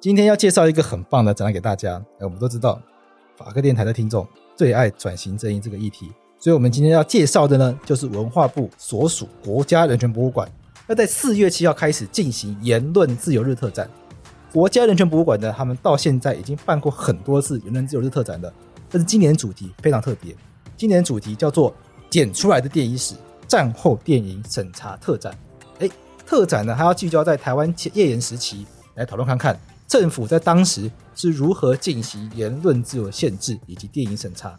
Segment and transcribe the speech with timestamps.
[0.00, 2.00] 今天要介绍一个很棒的展览给大家。
[2.20, 2.80] 我们都知道，
[3.36, 10.48] 法客电台的听众最爱转型正义这个议题，所以我们今天要介绍的呢，就是文化部所属国家人权博物馆
[10.86, 13.90] 要在四月七号开始进行言论自由日特展。
[14.52, 18.52] 国家人权博物馆呢，他们到现在已经办过很多次言论自由日特展了，
[18.88, 20.32] 但是今年主题非常特别，
[20.76, 21.74] 今年主题叫做
[22.08, 23.16] “剪出来的电影史：
[23.48, 25.36] 战后电影审查特展”。
[25.80, 25.90] 哎，
[26.24, 29.58] 特展呢，还要聚焦在台湾戒严时期来讨论看看。
[29.88, 34.56] 政府在当时是如何进行言论自由限制以及电影审查？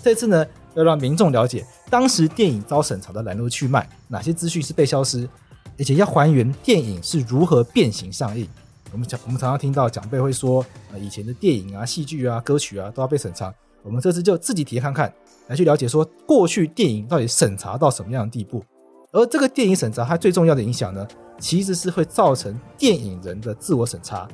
[0.00, 5.28] 这次呢，要让民众了解当时电影遭审查的来龙去脉，哪些资讯是被消失，
[5.76, 8.48] 而且要还原电影是如何变形上映。
[8.92, 13.52] 我们讲，我们常常听到长辈会说，呃，以前的电影啊、戏剧啊、歌曲啊都要被审查。
[13.82, 15.12] 我们这次就自己体验看看，
[15.48, 18.64] 来去了解说过去电影到底审查到什么样的地步。
[19.10, 21.06] 而这个电影审查它最重要的影响呢，
[21.40, 24.28] 其实是会造成电影人的自我审查。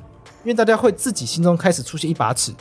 [0.45, 2.53] 因为大家会自己心中开始出现一把尺，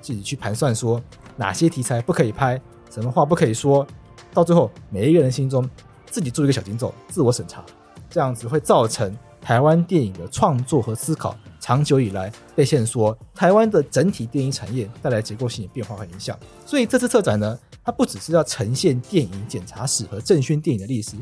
[0.00, 1.00] 自己去盘算说
[1.36, 3.86] 哪些题材不可以拍，什么话不可以说，
[4.34, 5.66] 到最后每一个人心中
[6.10, 7.64] 自己做一个小警奏，自我审查，
[8.10, 16.36] 这样子会造成台湾电影的创作和思考长久以来被限缩，台湾的整体电影产业带来结构性的变化和影响。
[16.66, 21.12] 所以这次策展呢，它不只是要呈现电影检查史和正宣电影的历史，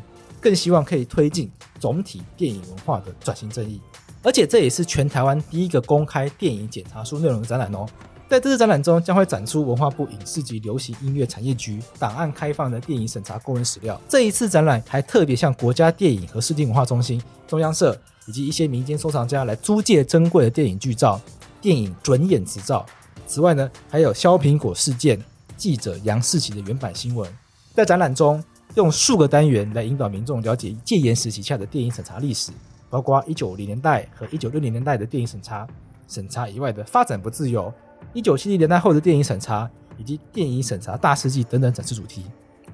[0.41, 3.79] 更希望可以推进总体电影文化的转型正义。
[4.27, 7.85] 而且这也是全台湾第一个公开电影检查书内容的展览哦。
[8.27, 13.97] 在这次展览中，将会展出文化部影视及流行音乐产业局档案开放的电影审查公文史料。
[14.09, 21.17] 这一次展览还特别向国家电影和视听文化中心、中央社以及一些民间收藏家来租借珍贵的电影剧照、
[21.61, 22.85] 电影准演执照。
[23.25, 25.17] 此外呢，还有削苹果事件
[25.55, 27.31] 记者杨世奇的原版新闻。
[27.73, 28.43] 在展览中，
[28.75, 32.51] 用数个单元来引导民众了解戒严时期下的电影审查历史。
[32.89, 35.67] 包括一九五零年代和一九六零年代的电影审查，
[36.07, 37.73] 审查以外的发展不自由，
[38.13, 42.25] 一九七零年代后的电影审查，以及电影审查大事记等等展示主题。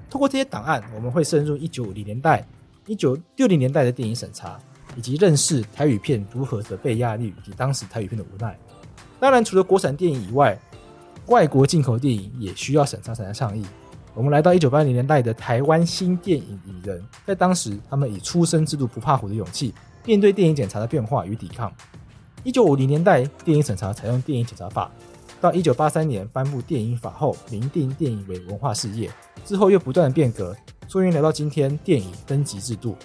[0.08, 2.46] 通过这些档案，我们会深入一九五零年代、
[2.86, 4.58] 一九六零年代的电影审查，
[4.96, 8.56] 以及认识台语片如何的被压力以及当时台语片的无奈。
[9.18, 10.56] 当然，除了国产电影以外，
[11.26, 13.64] 外国进口电影也需要审查才能上映。
[14.14, 19.74] 我们来到一九八零年代的台湾新电影影人，在当时他们以初生之犊不怕虎的勇气。
[20.04, 21.72] 面对电影检查的变化与抵抗，
[22.42, 24.90] 一九五零年代电影审查采用电影检查法，
[25.40, 29.10] 到一九八三年颁布电影法后，明定电影为文化事业，
[29.46, 30.54] 之后又不断的变革，
[30.88, 32.96] 终于来到今天电影分级制度。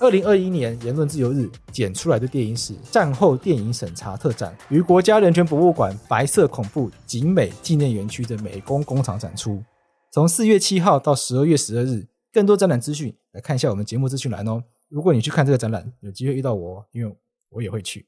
[0.00, 9.62] 二零二一年言论自由日剪出来的电影史战后电影审查特展，于国家人权博物馆白色恐怖景美纪念园区的美工工厂展出，
[10.10, 14.62] 从四月七号到十二月十二日，更多展览资讯来看一下我们节目资讯栏哦。
[14.94, 17.12] 如果你去看这个展览，有机会遇到我，因为
[17.48, 18.06] 我也会去。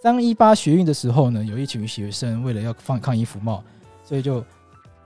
[0.00, 3.64] 当一八学运的时候呢，有一群学生为了要放抗议服贸，
[4.04, 4.44] 所以就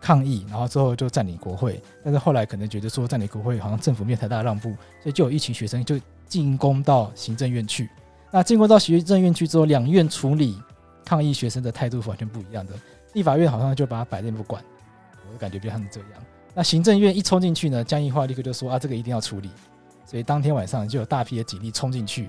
[0.03, 1.81] 抗议，然后之后就占领国会。
[2.04, 4.69] 但是后来可能觉得说占领国会好像政府没有太大让步，
[5.03, 7.88] 所以就有一群学生就进攻到行政院去。
[8.31, 10.60] 那进攻到行政院去之后，两院处理
[11.06, 12.75] 抗议学生的态度是完全不一样的。
[13.15, 14.62] 立法院好像就把他摆在不管，
[15.26, 16.10] 我的感觉比较是这样。
[16.53, 19.48] 那行政院一冲进去呢，江宜桦立刻就说啊，这个一定要处理。
[20.06, 22.28] 所以当天晚上就有大批的警力冲进去，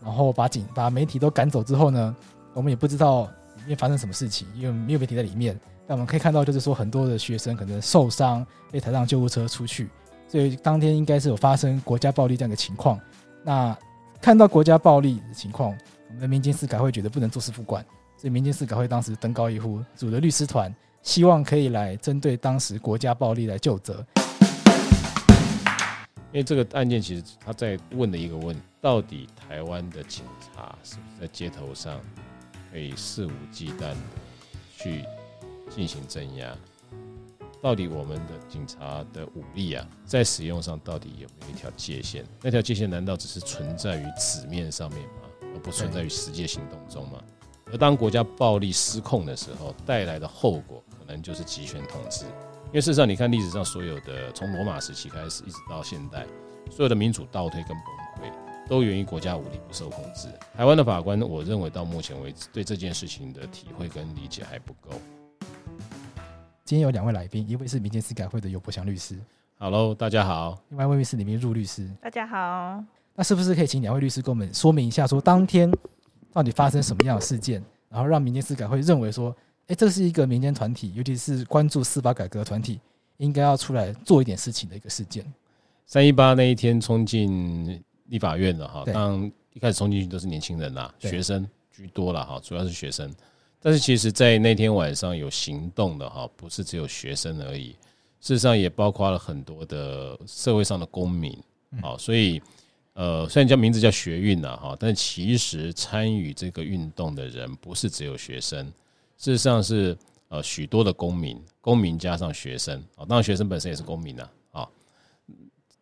[0.00, 2.16] 然后把警把媒体都赶走之后呢，
[2.54, 3.24] 我们也不知道
[3.56, 5.58] 里面发生什么事情，因为没有媒体在里面。
[5.88, 9.88] 但我们可以看到，就是说很多的学生可能受伤，被抬上救护车出去。
[10.28, 13.00] 所以当天应该是有发生国家暴力这样的情况。
[13.44, 13.76] 那
[14.20, 15.70] 看到国家暴力的情况，
[16.08, 17.84] 我们的民间司改会觉得不能坐视不管，
[18.16, 24.04] 所以民间司改会当时登高一呼，组了律师团，希望可以来针对当时国家暴力来就责。
[26.36, 31.98] 因为这个案件其实他在问的一个问题，到底台湾的警察是不是在街头上
[32.70, 33.96] 可以肆无忌惮的
[34.76, 35.02] 去
[35.70, 36.54] 进行镇压？
[37.62, 42.22] 到底我们的警察的武力啊，在使用上到底有没有一条界限？
[42.42, 45.22] 那条界限难道只是存在于纸面上面吗？
[45.40, 47.18] 而不存在于实际行动中吗？
[47.72, 52.26] 而当国家暴力失控的时候，带来的后果可能就是集权统治。
[52.66, 56.26] 因为事实上，你看历史上所有的从罗马时期开始，一直到现代，
[56.68, 57.86] 所有的民主倒退跟崩
[58.16, 60.28] 溃，都源于国家武力不受控制。
[60.54, 64.90] 台湾的法官，我认为到目前为止对这件事情的体会跟理解还不够。
[66.64, 69.16] 今天有两位来宾，一位是民间司改会的尤伯祥律师
[69.58, 72.82] ，Hello，大家好；另外一位是李明入律师，大家好。
[73.14, 75.72] 那是不是可以请两位律师跟我们说明一下，说当天
[76.32, 79.34] 到底发生什么样的事件，然后让民间司改会认为说，
[79.68, 82.78] 哎，这是一个民间团体，尤其是关注司法改革的团体，
[83.16, 85.24] 应该要出来做一点事情的一个事件。
[85.86, 93.12] 三一八那一天冲进立法院了哈，当一开始冲进去都是年轻人呐，学生居多了哈，主要是学生。
[93.60, 97.70] 但是其实，在那天晚上有行动的哈，不是只有学生而已，
[98.20, 101.36] 事实上也包括了很多的社会上的公民。
[101.82, 102.40] 好，所以
[102.92, 108.72] 呃，虽然叫名字叫学运呐哈，但其实参与这个运动的人不是只有学生，
[109.16, 109.96] 事实上是
[110.28, 114.68] 呃许多的公民，公民加上学生啊，当然学生本身也是公民呐啊。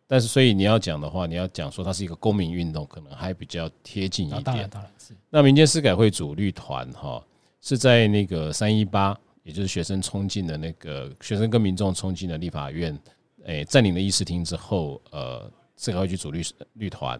[0.07, 4.43] 但是，所以你要讲的话，你要讲说它是一个公民运动，可能还比较贴近一点。
[4.43, 5.15] 当然，当然是。
[5.29, 7.23] 那民间司改会主律团哈
[7.59, 12.97] 是在那个三一八，也就是学生冲进的那个学生跟民众冲进了立法院，
[13.45, 16.43] 诶，占领了议事厅之后，呃，司改会去主律
[16.73, 17.19] 律团。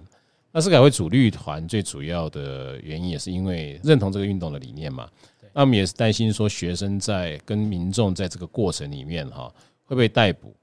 [0.56, 5.10] 那司改会主绿团最主要的原因也是因为认同这个运动的理念嘛。
[5.54, 9.54] 那我们也是担心说学生在跟民众在这个过程里面哈
[9.84, 10.56] 会被逮捕。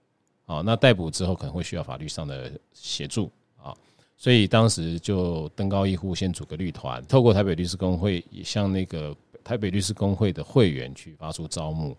[0.46, 3.30] 啊，那逮捕之后可能会需要法律上的协助
[3.62, 3.74] 啊，
[4.16, 9.14] 所以当时就登高一呼，先组个律团，透过台北律师工会，也向那个
[9.44, 11.94] 台北律师工会的会员去发出招募。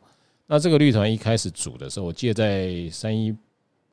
[0.48, 3.36] 那这个律团一开始组的时候，我记得在三一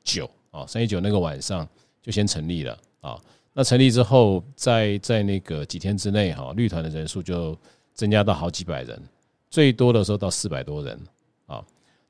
[0.03, 1.67] 九啊，三一九那个晚上
[2.01, 3.21] 就先成立了啊。
[3.53, 7.57] 那成立之后，在在那个几天之内哈，律团的人数就
[7.93, 9.01] 增加到好几百人，
[9.49, 10.99] 最多的时候到四百多人
[11.47, 11.63] 啊。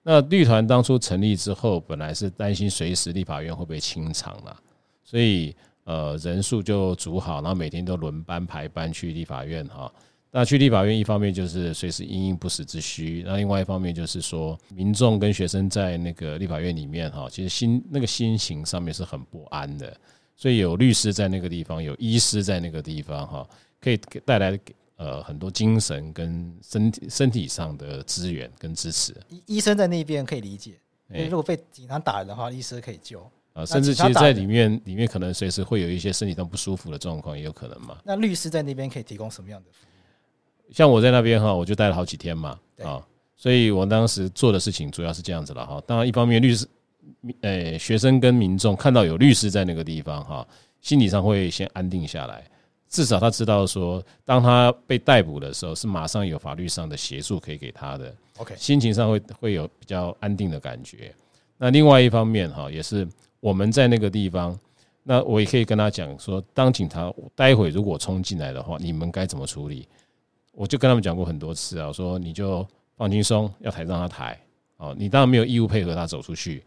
[0.04, 4.56] 那律团当初成立之后，本来是担心随时立法院会被清场了，
[5.04, 9.92] 所以呃人数就组好，然后每天都轮班排班去立法院哈。
[10.34, 19.94] 那去立法院一方面就是随时因应不时之需，那另外一方面就是说民众跟学生在那个立法院里面哈，其实心那个心情上面是很不安的，
[20.42, 23.48] 所以有律师在那个地方，有医师在那个地方哈，
[23.80, 24.60] 可以给带来。
[24.98, 30.74] 呃，很多精神跟身体身体上的资源跟支持，医医生在那边可以理解，
[31.10, 33.20] 因为如果被警察打人的话，医师可以救
[33.54, 33.66] 啊。
[33.66, 37.98] 甚至其实，在里面里面可能随时会有一些身体上不舒服的状况，也有可能嘛。
[38.04, 40.72] 那律师在那边可以提供什么样的服务？
[40.72, 43.04] 像我在那边哈，我就待了好几天嘛，啊，
[43.36, 45.82] 所以我当时做的事情主要是这样子了哈。
[45.88, 46.68] 当然，一方面律师，
[47.42, 50.48] 诶，学生跟民众看到有律师在那个地方哈，
[50.82, 52.44] 心理上会先安定下来。
[52.90, 58.14] 至少他知道说，当他被逮捕的时候，是马上有法律上的协助可以给他的。
[58.38, 61.14] OK，心情上会会有比较安定的感觉。
[61.58, 63.08] 那另外一方面哈，也是
[63.40, 64.60] 我们在那个地方，
[65.04, 69.88] 那我也可以跟他讲说，当警察待会如果冲进来的话，你们该怎么处理？
[70.52, 72.68] 我就跟他们讲过很多次啊，我说你就
[72.98, 74.38] 放轻松，要抬让他抬。
[74.78, 76.62] 哦，你当然没有义务配合他走出去，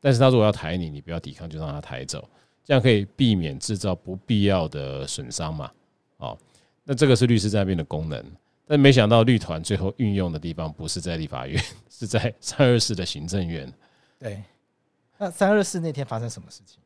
[0.00, 2.28] 但是他如果要抬你，你不要抵抗，就让他抬走。
[2.64, 5.70] 这样可以避免制造不必要的损伤嘛？
[6.18, 6.38] 哦，
[6.84, 8.24] 那这个是律师在那边的功能，
[8.66, 11.60] 但没想到律团最后运用的地方不是在立法院，
[11.90, 13.72] 是在三二四的行政院。
[14.18, 14.42] 对，
[15.18, 16.78] 那三二四那天发生什么事情？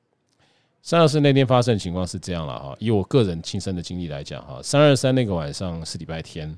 [0.80, 6.56] 三二四那天发生的情况是这样了哈，以我个人亲身的经历来讲哈，三二三那个晚上是礼拜天，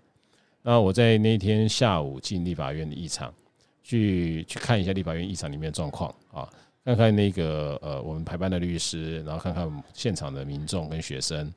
[0.62, 3.32] 那我在那天下午进立法院的议场，
[3.86, 6.48] 去去看一下立法院议场里面的状况啊。
[6.84, 11.52] 看看那个呃，我们排班的律师，然后看看现场的民众跟学生。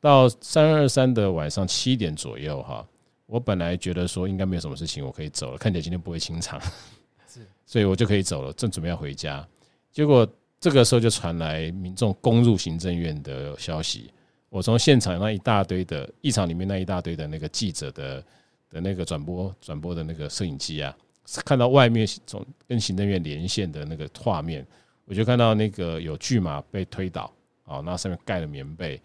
[0.00, 2.86] 到三二三的晚上七点左右哈，
[3.26, 6.60] 我本来觉得说应该没有什么事情，我可以走了，看起来今天不会清场，
[7.26, 9.46] 是，所以我就可以走了，正准备要回家。
[9.90, 10.26] 结果
[10.58, 14.10] 这个时候就传来民众攻入行政院的消息。
[14.50, 18.24] 我从现场那一大堆的议场里面那一大堆的那个记者的
[18.68, 20.94] 的那个转播转播的那个摄影机啊。
[21.44, 24.66] 看到外面总跟行政院连线的那个画面，
[25.04, 27.32] 我就看到那个有巨马被推倒，
[27.64, 29.00] 啊，那上面盖了棉被，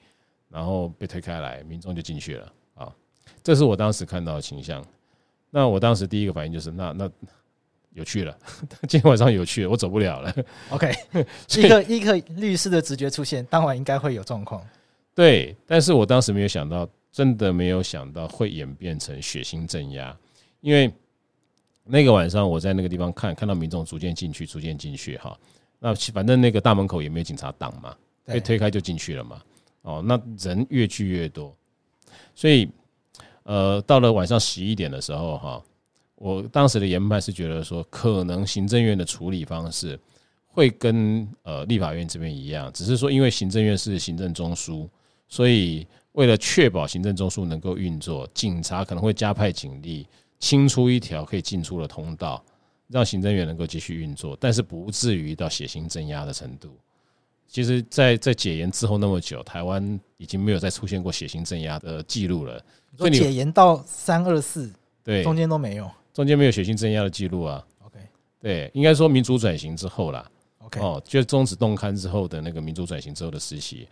[0.50, 2.92] 然后被推开来，民众就进去了，啊，
[3.44, 4.84] 这是我当时看到的倾向。
[5.52, 7.12] 那我当时第一个反应就是，那那
[7.94, 8.36] 有趣了，
[8.90, 10.34] 今天晚上有趣了，我走不了了。
[10.70, 10.92] OK，
[11.58, 14.66] 一个一个律师的直觉出现，当晚应该会有状况。
[15.14, 20.18] 对，但是我当时没有想到，真的没有想到会演变成血腥镇压，
[20.62, 20.92] 因为。
[21.86, 25.38] 那个晚上，我在那个地方看，看到民众逐渐进去，逐渐进去哈。
[25.80, 29.42] 那反正那个大门口也没有警察挡嘛，被推开就进去了嘛。
[29.84, 31.56] 哦，那人越聚越多，
[32.34, 32.68] 所以
[33.44, 35.64] 呃，到了晚上十一点的时候哈，
[36.16, 40.00] 我当时的研判是觉得说，可能行政院的处理方式
[40.48, 44.90] 会跟呃立法院这边一样，只是说因为行政院是行政中枢，
[45.28, 50.08] 所以为了确保行政中枢能够运作，警察可能会加派警力，
[50.40, 52.44] 清出一条可以进出的通道，
[52.88, 56.70] 让行政院能够继续运作，但是不至于到血腥镇压的程度。
[57.48, 62.64] 其实在，在在解严之后那么久，台湾已经没有再出现过血腥镇压的记录了。
[62.98, 64.74] 所以解严到三二四，
[65.04, 67.66] 对，中间都没有，中间没有血腥镇压的记录啊。
[67.84, 68.00] OK，
[68.40, 70.30] 对，应该说民主转型之后啦。
[70.60, 73.88] OK，哦，就终止动刊之后的那个民主转型之后的时期，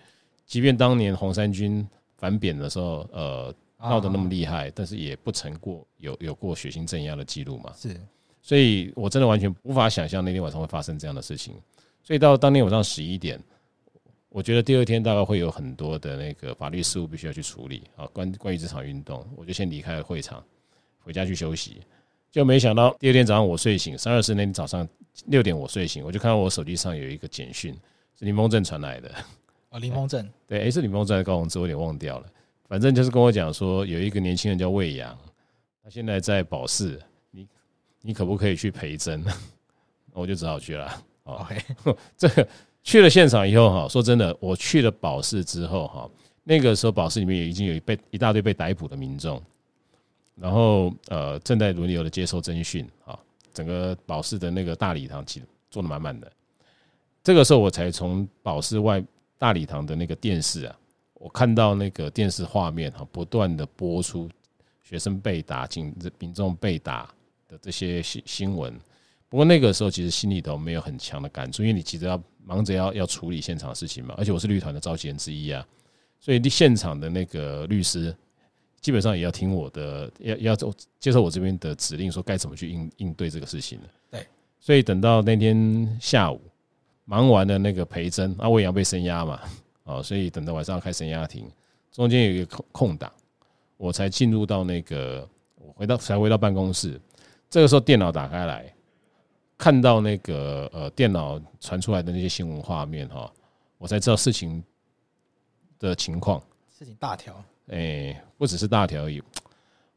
[0.46, 3.54] 即便当年红三军反扁的时候，呃，
[3.90, 7.72] 闹得那么厉害，但是也不曾过有有过血腥镇压的记录嘛。
[7.76, 8.00] 是，
[8.42, 11.54] 所以我真的完全无法想象那天晚上会发生这样的事情。
[12.04, 13.40] 所以到当天晚上十一点，
[14.30, 18.06] 我觉得第二天大概会有很多的那个法律事务必须要去处理啊。
[18.08, 20.44] 关关于这场运动，我就先离开了会场，
[21.00, 21.82] 回家去休息。
[22.32, 24.88] 就没想到第二天早上我睡醒，三二四那天早上
[25.28, 27.74] 六点我睡醒，我就看到我手机上有一个简讯，
[28.18, 29.12] 是林峰正传来的。
[29.70, 32.26] 哦，林峰正， 对，诶，是林峰正的高洪志，我有点忘掉了。
[32.74, 35.16] 反正就是跟我讲说，有一个年轻人叫魏阳，
[35.84, 37.00] 他现在在保释，
[37.30, 37.48] 你
[38.02, 39.24] 你可不可以去陪诊？
[40.12, 41.04] 我就只好去了。
[41.26, 41.56] OK，
[42.18, 42.48] 这个
[42.82, 46.10] 去了现场以后哈，说真的，我去了保释之后哈，
[46.44, 49.40] 那个时候保释里面也已经有一被一大堆被逮捕的民众。
[50.34, 53.16] 然后呃，正在轮流的接受侦讯啊，
[53.54, 56.32] 整个保释的那个大礼堂其实坐的满满的。
[57.24, 59.00] 这个时候我才从保释外
[59.38, 60.76] 大礼堂的那个电视啊，
[61.24, 64.30] 我看到那个电视画面哈，不断的播出
[64.84, 67.10] 学生被打、警民众被打
[67.48, 68.78] 的这些新新闻。
[69.30, 75.66] 不过那个时候其实心里头没有很强的感触，因为你急着要忙着要要处理现场的事情嘛，而且我是律团的召集人之一啊，
[76.20, 78.14] 所以现场的那个律师。
[78.82, 80.56] 基本上也要听我的，要要
[81.00, 83.86] 接受我这边的指令，说该怎么去应应对这个事情了。
[84.12, 84.28] 对，
[84.60, 86.42] 所以等到那天下午
[87.06, 89.40] 忙完了那个陪诊，阿魏阳被声押嘛，
[89.84, 91.50] 啊，所以等到晚上要开声押庭，
[91.92, 93.12] 中间有一个空空档，
[93.78, 97.00] 我才进入到那个，我回到才回到办公室，
[97.50, 98.74] 这个时候电脑打开来，
[99.58, 103.32] 看到那个呃电脑传出来的那些新闻画面哈，
[103.78, 104.64] 我才知道事情
[105.80, 106.42] 的情况，
[106.78, 107.44] 事情大条。
[107.68, 109.22] 哎，不只是大条而已，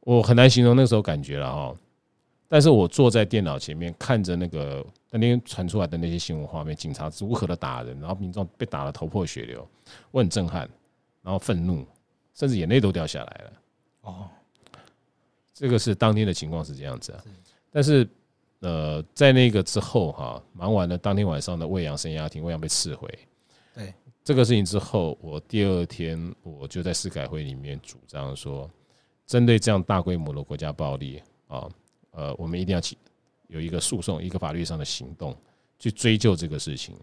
[0.01, 1.75] 我很难形容那时候感觉了哈。
[2.49, 9.69] 但是我坐在电脑前面看着那个那天传出来的那些新闻画面，警察如何的打人，然后民众被打得头破血流，
[10.11, 10.69] 我很震撼，
[11.23, 11.87] 然后愤怒，
[12.35, 13.53] 甚至眼泪都掉下来了。
[14.03, 14.29] 哦，
[15.53, 17.25] 这个是当天的情况是这样子啊。
[17.71, 18.09] 但是
[18.61, 23.09] 呃，在那个之后哈，忙完了当天晚上的魏阳生押庭，魏阳被释回。
[23.75, 23.93] 对。
[24.25, 28.69] 这个事情之后，我第二天我就在市改会里面主张说，
[29.25, 31.69] 针对这样大规模的国家暴力啊，
[32.17, 32.97] 呃，我们一定要起
[33.47, 35.37] 有一个诉讼，一个法律上的行动
[35.79, 36.97] 去追究这个事情。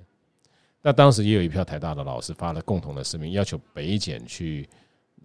[0.82, 4.68] 那当时也有一票台大的老师发了共同的声明，要求北检去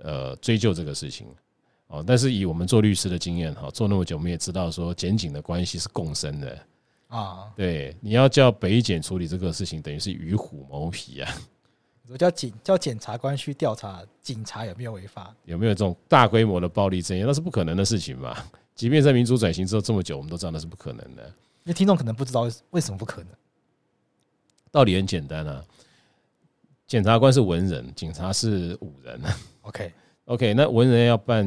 [0.00, 1.26] 呃追究这个事情。
[1.86, 6.58] 哦，但是以我们做律师的经验哈，做那么久，我们也知道说检警的关系是共生的
[7.06, 7.50] 啊。
[7.56, 11.34] 对，你要叫北检处理这个事情，等于是与虎谋皮啊。
[12.10, 18.36] 我叫警叫检察官去调查警察有没有违法，有没有这种大规模的暴力争议，那是不可能的事情嘛。
[18.78, 21.26] 即便在民主转型之后这么久，我们都知道那是不可能的。
[21.64, 23.28] 因为听众可能不知道为什么不可能。
[24.70, 25.62] 道理很简单啊，
[26.86, 29.20] 检察官是文人，警察是武人。
[29.62, 29.92] OK
[30.26, 31.44] OK，那文人要办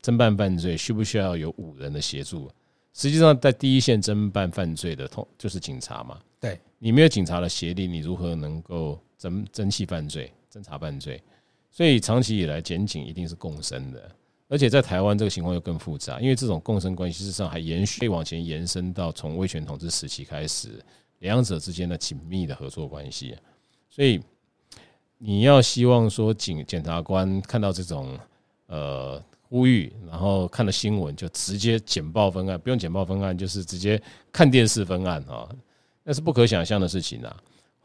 [0.00, 2.50] 侦办犯罪，需不需要有武人的协助？
[2.94, 6.18] 实际上，在第一线侦办犯罪的，通就是警察嘛。
[6.40, 8.98] 对，你没有警察的协力，你如何能够？
[9.20, 11.20] 侦侦缉犯罪、侦查犯罪，
[11.72, 14.08] 所以长期以来检警一定是共生的，
[14.48, 20.82] 而且在台湾这个情况又更复杂，因为这种共生关系事实上还延续，往前延伸到从威权统治时期开始，
[21.18, 23.36] 两者之间的紧密的合作关系。
[23.90, 24.18] 所以
[25.18, 28.18] 你要希望说警检察官看到这种
[28.66, 34.00] 呃呼吁，然后看了新闻就直接简报分案，不用简报分案，就是直接
[34.32, 35.46] 看电视分案啊，
[36.04, 37.36] 那是不可想象的事情啊。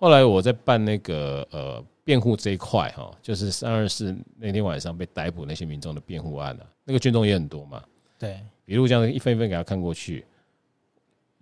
[0.03, 7.81] 后来我在办那个呃辩护这一块哈，就是三二四那天晚上被逮捕那些民众的辩护案啊，那个卷宗也很多嘛。
[8.19, 10.25] 对，比如这样一份一份给他看过去，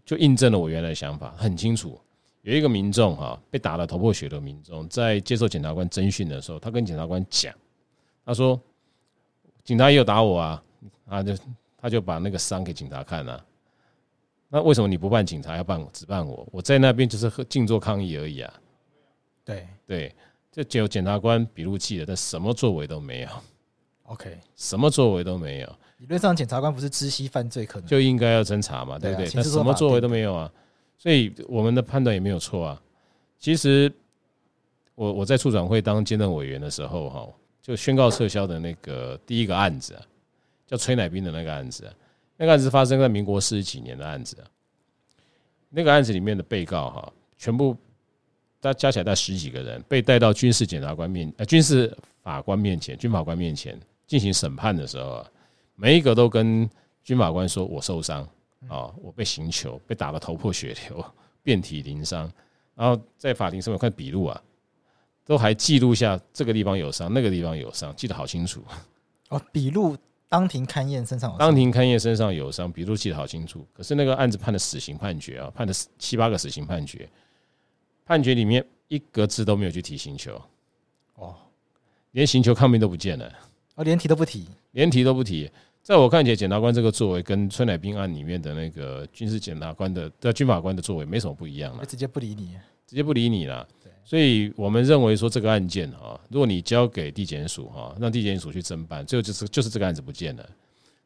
[0.06, 2.00] 就印证了我原来的想法，很清楚。
[2.44, 7.52] 有一个民众哈被打得头破血流，民众在接受检察官侦讯的时候，他跟检察官讲，
[8.24, 8.62] 他说
[9.64, 10.64] 警察也有打我啊，
[11.08, 11.36] 啊就
[11.80, 13.44] 他就把那个伤给警察看了。
[14.54, 16.46] 那为什么你不办警察，要办我，只办我？
[16.52, 18.54] 我在那边就是静坐抗议而已啊。
[19.46, 20.16] 对对，
[20.52, 23.30] 就只有检察官笔录器了，但什么作为都没有。
[24.12, 25.76] OK，什么作为都没有。
[26.00, 29.30] 理论上，检察官不是知悉犯罪可能就应该要侦查嘛，对不对？
[29.34, 30.52] 但什么作为都没有啊，
[30.98, 32.82] 所以我们的判断也没有错啊。
[33.40, 33.90] 其实
[34.96, 37.28] 我我在处长会当兼任委员的时候，哈，
[37.62, 40.04] 就宣告撤销的那个第一个案子啊，
[40.68, 41.94] 叫崔乃斌的那个案子啊，
[42.42, 44.50] 那个案子发生在民国四十几年的案子啊，
[45.70, 47.78] 那个案子里面的被告哈，全部
[48.60, 55.32] 大加起来大概十几个人，被带到军事检察官面呃军事法官面前，军法官面前进行审判的时候啊，
[55.76, 56.68] 每一个都跟
[57.04, 58.28] 军法官说：“我受伤
[58.68, 61.06] 啊，我被刑求，被打得头破血流，
[61.44, 62.28] 遍体鳞伤。”
[62.74, 64.42] 然后在法庭上面看笔录啊。
[65.24, 68.64] 都还记录下这个地方有伤，那个地方有伤，记得好清楚。
[69.30, 69.96] 哦，笔录
[70.32, 73.68] 当庭勘验身上有伤，当庭勘验身上有伤，笔录记得好清楚。
[73.74, 77.10] 可是那个案子判的死刑判决啊，判的七八个死刑判决，
[78.06, 80.42] 判决里面一个字都没有去提刑求。
[81.16, 81.36] 哦，
[82.12, 83.30] 连刑求抗命都不见了。
[83.76, 85.52] 哦，连提都不提，连提都不提。
[85.84, 92.56] 在我看起来，检察官这个作为跟崔乃兵案里面的那个军事检察官的、的军法官的作为没什么不一样了，直接不理你，
[92.88, 93.68] 直接不理你了。
[94.04, 100.50] 所以我们认为说，这个案件啊，如果你交给地检署哈，让地检署去侦办，最后就是就是这个案子不见了。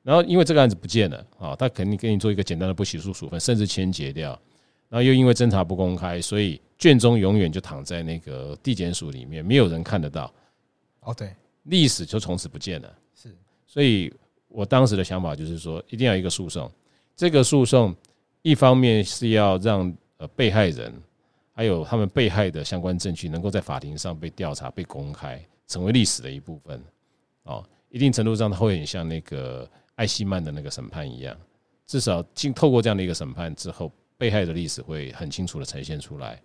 [0.02, 4.40] 然后因为这个案子不见了啊，他肯定给你做一个简单的不起诉处分，甚至签结掉。
[4.88, 10.32] 然后又因为侦查不公开，所以卷宗永远就躺在那个地检署里面，没有人看得到。
[11.02, 11.32] 哦，对，
[11.64, 12.94] 历史就从此不见了。
[13.14, 13.36] 是，
[13.68, 14.14] 所以
[14.48, 16.72] 我当时的想法就是说，一定要一个诉讼。
[17.16, 17.96] 这个诉讼
[18.42, 20.94] 一方面是要让呃被害人。
[21.56, 26.84] 还有他们被害的相关证据能够在法庭上被调查、被公开，成为历史的一部分。
[27.44, 31.34] 哦，一定程度上，它会很像那个艾希曼的那个审判一样，
[31.88, 36.42] 至少经透过这样的一个审判之后，被害的历史会很清楚的呈现出来。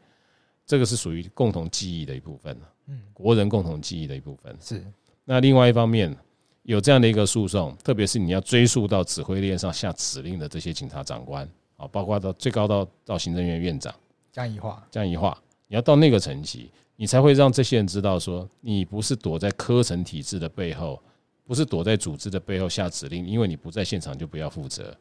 [0.64, 4.56] 这个是属于共同记忆的一部分，嗯，国人共同记忆的一部分。
[4.60, 4.80] 是。
[5.24, 6.16] 那另外一方面，
[6.62, 13.92] 有这样的一个诉讼，特别是你要追溯到指挥链上下指令的这些警察长官，啊，包括到最高到到行政院院长。
[14.32, 21.02] 江宜樺，江宜樺，你要到那个层级，你才会让这些人知道，说你不是躲在科层体制的背后，
[21.44, 24.96] 不是躲在组织的背后下指令，因为你不在现场就不要负责，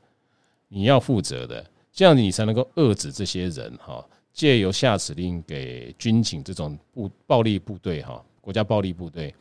[0.68, 9.34] 你要负责的，这样你才能够遏制这些人哈，借由下指令给军警这种部暴力部队哈，国家暴力部队，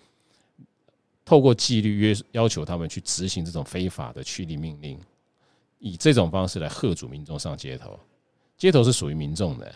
[1.24, 5.00] 透过纪律约要求他们去执行这种非法的驱离命令，
[5.78, 7.98] 以这种方式来吓阻民众上街头。
[8.58, 9.72] 街头是属于民众的，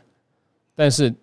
[0.74, 1.14] 但是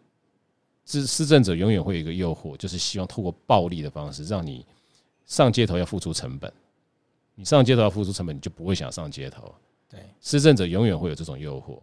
[0.85, 4.65] 施施政者永远会有一个诱惑，就是希望透过暴力的方式让你
[5.25, 6.51] 上街头要付出成本。
[7.35, 9.53] 你上街头要付出成本，你就不会想上街头。
[9.89, 11.79] 对，施政者永远会有这种诱惑。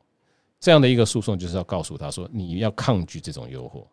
[0.59, 3.85] 这样的一个诉讼就是要告诉他说，你要抗拒这种诱惑。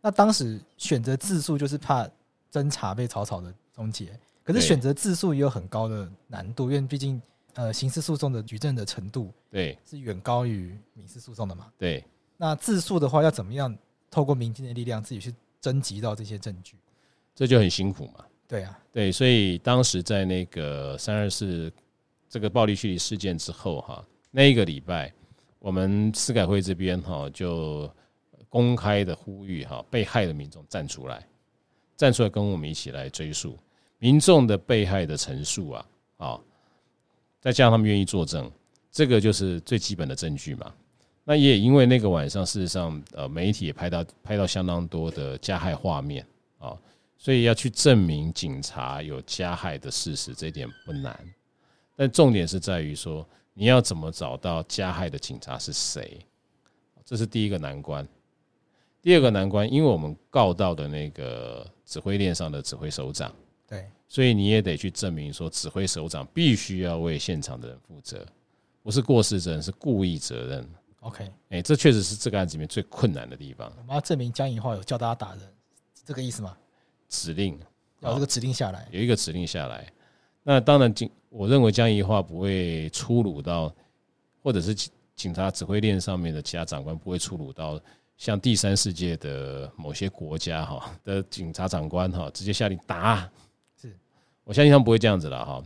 [0.00, 2.08] 那当时选择自诉，就是怕
[2.50, 4.18] 侦查被草草的终结。
[4.42, 7.20] 可是选择自诉也有很高的难度，因为毕竟。
[7.58, 11.72] 呃，刑事诉讼的举证的程度，对，是远高于民事诉讼的嘛？
[11.76, 12.04] 对。
[12.36, 13.76] 那自诉的话，要怎么样
[14.08, 16.76] 透过民间的力量自己去征集到这些证据？
[17.34, 18.24] 这就很辛苦嘛。
[18.46, 21.68] 对啊，对，所以当时在那个三二四
[22.28, 25.12] 这个暴力蓄力事件之后，哈，那一个礼拜，
[25.58, 27.92] 我们司改会这边哈就
[28.48, 31.26] 公开的呼吁哈，被害的民众站出来，
[31.96, 33.58] 站出来跟我们一起来追诉
[33.98, 35.86] 民众的被害的陈述啊，
[36.18, 36.40] 啊。
[37.48, 38.50] 再加上他们愿意作证，
[38.92, 40.70] 这个就是最基本的证据嘛。
[41.24, 46.26] 那也因为那个晚上，事实上，呃，媒体也拍到拍到相当多的加害画面
[46.58, 46.76] 啊，
[47.16, 51.18] 所以要去证明警察有加害的事实，这一点不难。
[51.96, 56.18] 但重点是在于说，你要怎么找到加害的警察是谁？
[57.02, 58.06] 这是第一个难关。
[59.00, 63.34] 第二个难关，因为我们告到的那个指挥链上的指挥首长。
[63.68, 68.26] 对，所以你也得去证明说，指挥首长必须要为现场的人负责，
[68.82, 70.68] 不是过失责任，是故意责任。
[71.00, 73.70] OK，哎，这确实是这个案子里面最困难的地方。
[73.76, 75.40] 我们要证明江宜樺有叫大家打人，
[76.04, 76.56] 这个意思吗？
[77.08, 77.60] 指令，
[78.00, 79.86] 有这个指令下来，有一个指令下来。
[80.42, 83.70] 那当然，警我认为江宜桦不会粗鲁到，
[84.42, 84.74] 或者是
[85.14, 87.78] 警察指挥链上面的其他长官不会粗鲁到。
[88.16, 93.30] 像第三世界的某些国家哈的警察长官哈，直接下令打，是
[94.48, 95.62] 我相信他们不会这样子了哈。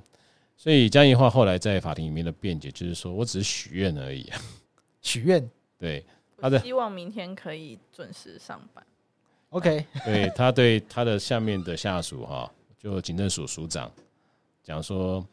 [0.57, 4.29] 所以江宜桦后来在法庭里面的辩解就是说，我只是许愿而已。
[5.01, 6.05] 许愿， 对，
[6.37, 8.85] 他的希望明天可以准时上班。
[9.51, 13.88] OK， 对他对他的下面的下属哈，就警政署署长
[14.64, 15.25] 讲说，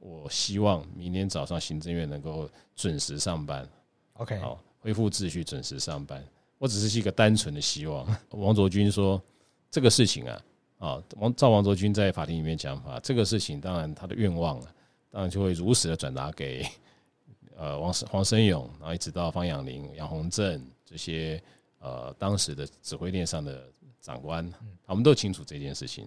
[0.00, 3.66] 我希望明天早上行政院能够准时上班。
[4.14, 6.22] OK，好，恢复秩序，准时上班。
[6.58, 8.06] 我只是一个单纯的希望。
[8.30, 9.22] 王卓君说
[9.70, 10.42] ：“这个事情啊，
[10.78, 14.74] 啊，王赵王卓君在法庭里面讲法，这个事情当然他的愿望啊，
[15.10, 16.64] 当然就会如实的转达给
[17.56, 21.42] 呃王黄生勇，然后一直到方养林、杨洪正这些
[21.80, 23.68] 呃当时的指挥链上的
[24.00, 24.48] 长官，
[24.86, 26.06] 我们都清楚这件事情。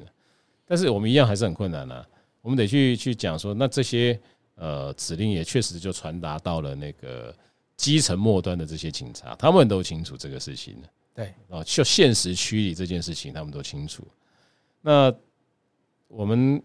[0.65, 2.07] 但是我们一样还是很困难啊，
[2.41, 4.17] 我们得去去讲说，那这些
[4.55, 7.35] 呃指令也确实就传达到了那个
[7.75, 10.81] 基层末端的这些警察，他们都清楚这个事情。
[11.13, 14.07] 对啊，就现实区里这件事情，他们都清楚。
[14.81, 15.13] 那
[16.07, 16.61] 我们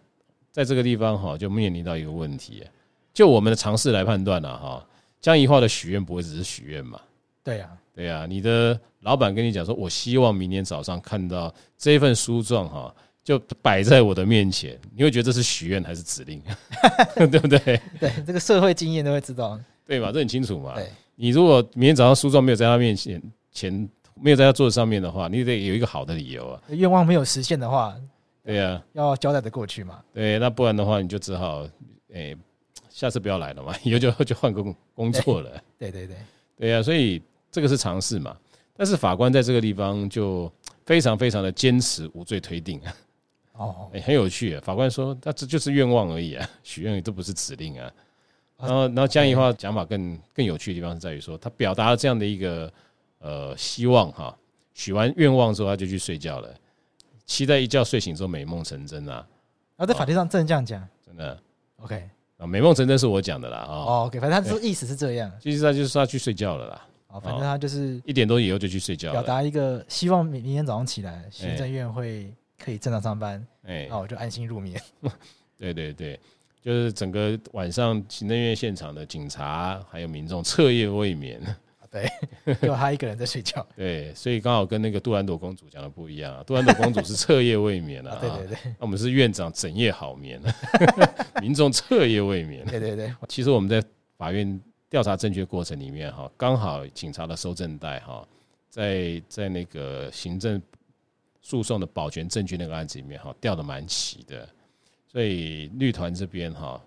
[0.50, 2.64] 在这个地方哈，就面临到一个问题，
[3.12, 4.87] 就我们的尝试来判断了哈，
[5.20, 7.00] 江宜化的许愿不会只是许愿嘛？
[7.44, 16.42] 对呀，对呀，你的老板跟你讲说，我希望明天早上看到这份书状哈，就摆在我的面前，你会觉得这是许愿还是指令？
[17.31, 17.59] 对不对？
[18.00, 20.11] 对，这个社会经验都会知道，对吧？
[20.11, 20.74] 这很清楚嘛。
[20.74, 23.88] 对，你如果明天早上书状没有在他面前前。
[24.20, 26.62] 没有在他桌子上面的话，你得有一个好的理由啊。
[26.68, 27.94] 愿望没有实现的话，
[28.42, 30.02] 对呀，要交代的过去嘛。
[30.12, 31.68] 对，那不然的话，你就只好，
[32.14, 32.35] 哎，
[32.88, 35.50] 下次不要来了嘛， 以后就就换工工作了。
[35.79, 36.16] 对对对，
[36.57, 38.37] 对呀，所以这个是常识嘛。
[38.74, 40.50] 但是法官在这个地方就
[40.85, 42.94] 非常非常的坚持无罪推定啊。
[43.52, 44.61] 哦，哎，很有趣啊。
[44.64, 47.92] 法官说，那这就是愿望而已啊， 许愿都不是指令啊。
[48.59, 52.72] 然后，然后江宜桦讲法更更有趣的地方是在于说，他表达了这样的一个。
[53.18, 54.37] 呃，希望哈，
[54.74, 56.55] 许完愿望之后他就去睡觉了，
[57.24, 59.26] 期待一觉睡醒之后美梦成真啊！
[59.76, 61.38] 啊，在法庭上真的这样讲，真的
[61.76, 63.72] ？OK 啊，美梦成真是我讲的啦啊。
[63.72, 66.87] 哦，OK，反正他说意思是这样，其实他就是说他去睡觉了啦。
[67.09, 74.81] 哦，反正他就是一点多以后就去睡觉，表达一个希望明明天早上起来行政院会可以正常上班，哎，那我就安心入眠。
[75.59, 76.20] 对对对，
[76.62, 81.40] 就是整个晚上行政院现场的警察还有民众彻夜未眠。
[81.90, 83.66] 对，只有他一个人在睡觉。
[83.77, 86.42] 对，所以刚好跟那个杜兰朵公主讲的不一样啊。
[86.44, 88.59] 杜兰朵公主是彻夜未眠啊，对对对。
[88.64, 90.40] 那我们是院长整夜好眠，
[91.40, 92.64] 民众彻夜未眠。
[92.66, 93.14] 对对对。
[93.29, 93.83] 其实我们在
[94.16, 98.27] 法院调查证据过程里面哈，刚好警察的收证带哈，
[98.68, 100.61] 在在那个行政
[101.40, 104.49] 诉讼的保全证据那个案子里面哈，调的蛮齐的。
[105.07, 106.83] 所以律团这边哈，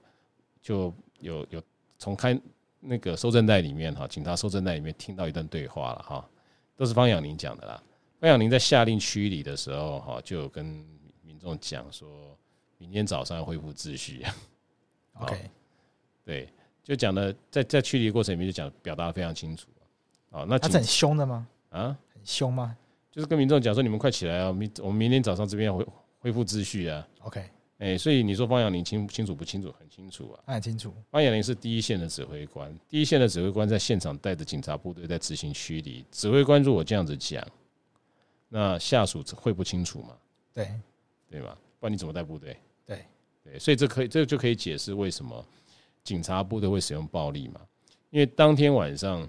[0.62, 1.62] 就有有
[1.98, 2.40] 从开。
[2.80, 6.30] 那个收证带里面哈，警察收证带里面听到一段对话了哈，
[6.76, 7.82] 都是方养宁讲的啦。
[8.20, 10.66] 方养宁在下令驱离的时候哈，就有跟
[11.22, 12.38] 民众讲说，
[12.78, 14.26] 明天早上要恢复秩序。
[15.14, 15.50] OK，
[16.24, 16.50] 对，
[16.84, 19.68] 就讲的在在驱离过程里面就讲表达的非常清楚。
[20.30, 21.48] 哦，那他是很凶的吗？
[21.70, 22.78] 啊，很凶吗？
[23.12, 25.88] 就是跟民众讲说，你们快起来啊，明我们明天早上这边要恢
[26.20, 27.08] 恢复秩序啊。
[27.22, 27.44] OK。
[27.80, 29.74] 哎，所以你说方养宁清清楚不清楚？
[29.80, 30.94] 很清楚啊，很清楚。
[31.10, 36.06] 方养宁是第一线的指挥官，第一线的指挥官在现场带着警察部队在执行驱离。
[36.12, 37.42] 指挥官如果这样子讲，
[38.50, 40.18] 那下属会不清楚吗？
[40.54, 40.70] 对，
[41.30, 41.58] 对吧？
[41.80, 42.58] 不然你怎么带部队？
[42.86, 43.06] 对，
[43.46, 45.46] 对，所以这可以，这就可以解释为什么
[46.04, 47.62] 警察部队会使用暴力嘛？
[48.10, 49.26] 因为当天晚上，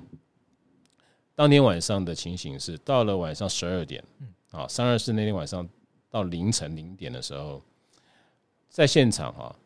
[1.37, 4.03] 当天晚上的情形是，到了晚上十二点，
[4.51, 5.69] 啊，三二四那天晚上
[6.11, 7.63] 到凌晨零点的时候。
[8.71, 9.57] 在现场哈，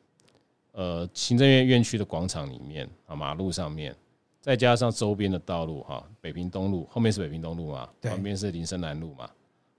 [0.73, 3.95] 呃，行政院院区的广场里面啊，马路上面，
[4.41, 9.31] 再加上周边的道路哈，北平东路后面是北平东路嘛，旁边是林森南路嘛，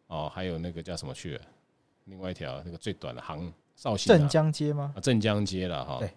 [0.08, 1.42] 哦，还有那个叫什么去了？
[2.04, 4.94] 另外一条那个最短的杭绍兴镇江街吗？
[5.02, 5.98] 镇江街了哈。
[5.98, 6.12] 对，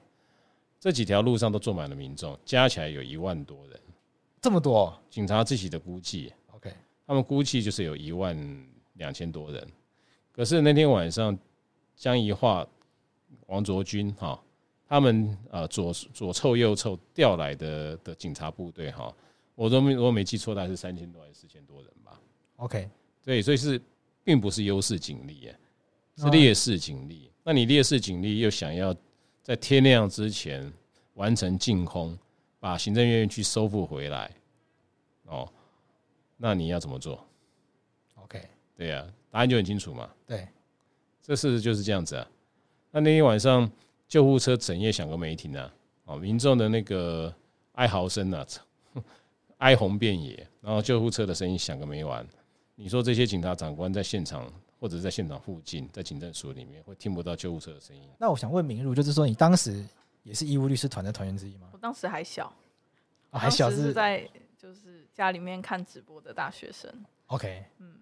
[0.78, 3.80] 这几条路上都坐满了民众，加起来有一万多人，
[4.42, 4.94] 这么多？
[5.08, 6.70] 警察自己的估计，OK，
[7.06, 8.36] 他们估计就是有一万
[8.92, 9.66] 两千多人。
[10.30, 11.36] 可是那天晚上
[11.96, 12.66] 江宜樺。
[13.48, 14.40] 王卓军哈，
[14.86, 19.14] 他们呃左左凑右凑调来的的警察部队哈，
[19.54, 22.20] 我都没我没记错，大概是三千多还是四千多人吧
[22.56, 22.88] ？OK，
[23.24, 23.80] 对，所以是
[24.22, 25.50] 并不是优势警力，
[26.16, 27.30] 是劣势警力。
[27.42, 28.94] 那你劣势警力又想要
[29.42, 30.70] 在天亮之前
[31.14, 32.16] 完成净空，
[32.60, 34.30] 把行政院去收复回来，
[35.24, 35.50] 哦，
[36.36, 37.26] 那你要怎么做
[38.16, 38.42] ？OK，
[38.76, 40.10] 对呀，答案就很清楚嘛。
[40.26, 40.46] 对，
[41.22, 42.30] 这事实就是这样子啊。
[42.98, 43.70] 那那天晚上，
[44.08, 45.72] 救护车整夜响个没停啊！
[46.06, 47.32] 哦，民众的那个
[47.74, 48.44] 哀嚎声啊，
[49.58, 52.26] 哀鸿遍野，然后救护车的声音响个没完。
[52.74, 58.02] 你说这些警察长官在现场或者在现场附近，在警政署里面会听不到救护车的声音？
[58.18, 59.84] 那我想问明如，就是说你当时
[60.24, 61.68] 也是义务律师团的团员之一吗？
[61.70, 62.52] 我当时还小，
[63.30, 66.92] 哦、还小是在就是家里面看直播的大学生。
[67.26, 67.94] OK，嗯，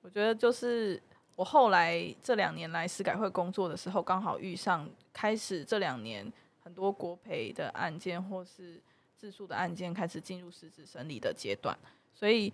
[0.00, 1.00] 我觉得就是。
[1.34, 6.30] 我后来这两年来司改会工作的时候，刚好遇上开始这两年
[6.62, 8.80] 很多国赔的案件或是
[9.16, 11.76] 自诉的案件开始进入实质审理的阶段，
[12.14, 12.52] 所以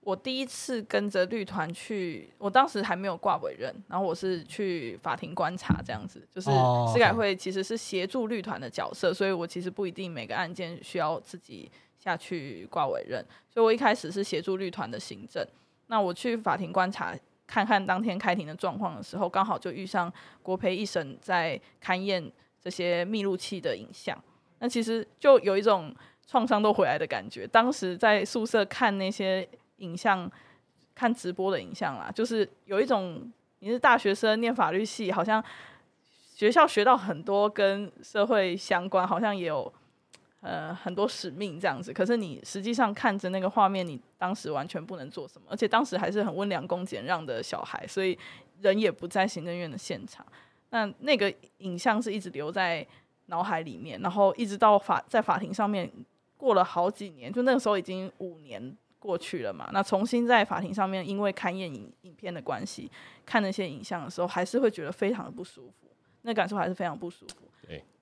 [0.00, 6.50] 我第一次跟着律团去，我当时还没有挂委任，然后我是去法庭观察这样子，就是
[6.92, 15.44] 司改会其实是协助律团的角色，所以我其实不一定每个案件需要自己下去挂委任，所以我一开始是协助律团的行政，
[15.88, 17.18] 那我去法庭观察。
[17.46, 24.18] 看看当天开庭的状况的时候，刚好就遇上国赔一审在勘验这些密录器的影像，
[24.58, 25.94] 那其实就有一种
[26.26, 27.46] 创伤都回来的感觉。
[27.46, 30.30] 当时在宿舍看那些影像，
[30.94, 35.44] 看直播的影像啦，就是有一种你是大学生念法律系，好像
[36.34, 39.72] 学校学到很多跟社会相关，好像也有。
[40.44, 48.18] 呃，很多使命这样子，可是你实际上看着那个画面，你当时完全不能做什么，而且当时还是很温良恭俭让的小孩，所以
[48.60, 50.24] 人也不在行政院的现场。
[50.68, 52.86] 那那个影像是一直留在
[53.28, 55.90] 脑海里面，然后一直到法在法庭上面
[56.36, 59.70] 过了好几年，就那个时候已经五年过去了嘛。
[59.72, 62.90] 那重新在法庭上面，因为勘验影影片的关系，
[63.24, 65.88] 看那些影像的时候，还是会觉得非常的不舒服，
[66.20, 67.48] 那感受还是非常不舒服。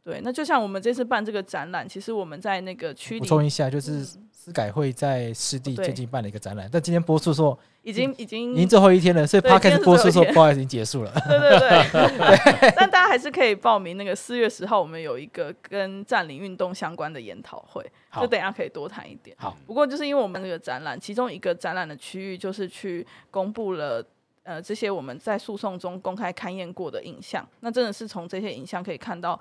[0.04, 0.20] 对。
[0.22, 11.12] 那就像我们这次办这个展览，其实我们在那个区里补充一下，就是司改会在湿地最近办了一个展览，但今天播出说已经已经已经最后一天了，所以 Podcast 播出说不好意思，已经结束了。
[11.28, 11.58] 对对
[12.60, 17.84] 对，但大家还是可以报名那个四月十号，我们有一个跟占领运动相关的研讨会，
[18.20, 19.36] 就等一下可以多谈一点。
[19.38, 24.04] 好，不过就是因为我们那个展览，其中一个展览的区域就是去公布了
[24.42, 29.38] 呃这些我们在诉讼中公开勘验过的影像，那真的是从这些影像可以看到。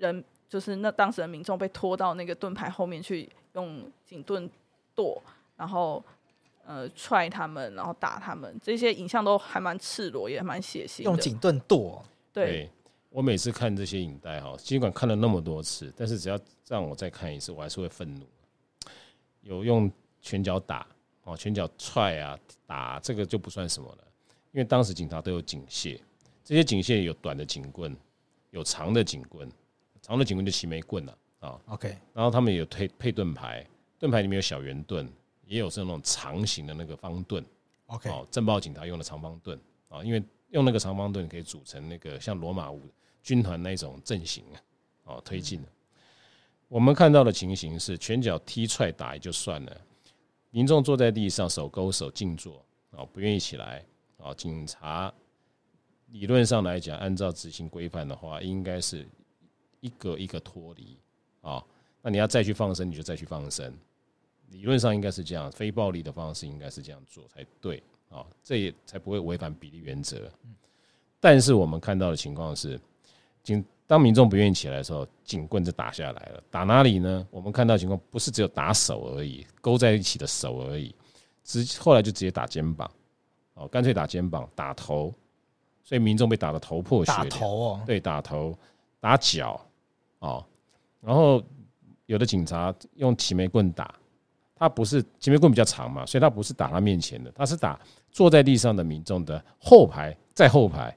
[0.00, 4.50] 人就是那当时的民众被拖到那个盾牌后面去，用警盾
[4.96, 5.22] 剁，
[5.56, 6.02] 然后
[6.64, 11.02] 呃踹他们，然后打他们，这些影像都还蛮赤裸，也蛮血腥。
[11.04, 12.70] 用警盾剁，对，对
[13.10, 18.26] 我每次看这些影带哈，尽管看了那么多次，但是只要让我再看一次，我还是会愤怒。
[19.42, 20.86] 有用拳脚打
[21.24, 23.98] 哦，拳脚踹啊打，这个就不算什么了，
[24.52, 25.98] 因为当时警察都有警械，
[26.44, 27.96] 这些警械有短的警棍，
[28.50, 29.48] 有长的警棍。
[30.10, 33.64] 长的警棍就齐眉棍了啊，OK，然后他们有配配盾牌，
[33.96, 35.08] 盾牌里面有小圆盾，
[35.46, 37.44] 也有是那种长形的那个方盾
[37.86, 39.56] ，OK，哦，镇暴警察用的长方盾
[39.88, 42.72] 啊，因为用那个长方盾可以组成那个像罗马
[43.22, 44.58] 军团那种阵型啊，
[45.04, 45.68] 哦，推进的。
[46.66, 49.80] 我们看到的情形是拳脚踢踹打也就算了，
[50.50, 53.84] 民众坐在地上手勾手静坐啊，不愿意起来
[54.18, 55.14] 啊，警察
[56.08, 59.06] 理论上来讲，按照执行规范的话，应该是。
[59.80, 60.96] 一个一个脱离
[61.40, 61.64] 啊，
[62.02, 63.72] 那你要再去放生，你就再去放生。
[64.48, 70.30] 理论上应该是这样，非暴力的方式应该是这样做才对啊，这也才不会违反比例原则。
[71.20, 72.80] 但是我们看到的情况是，
[73.42, 76.42] 警当民众不愿意起来的时候，警棍就打下来了。
[76.50, 77.26] 打哪里呢？
[77.30, 80.94] 我们看到的情况不是只有打手而已，勾在一起的手而已，
[81.44, 82.90] 直后来就直接打肩膀，
[83.54, 85.14] 哦，干脆打肩膀、打头，
[85.84, 87.30] 所以民众被打得头破血流。
[87.30, 88.58] 打头哦，对，打头、
[88.98, 89.64] 打脚。
[90.20, 90.42] 哦，
[91.00, 91.42] 然后
[92.06, 93.94] 有的警察用齐眉棍打，
[94.54, 97.78] 他不是齐眉棍比较长嘛，所以他不是打他面前的，他是打
[98.10, 100.96] 坐在地上的民众的后排，在后排，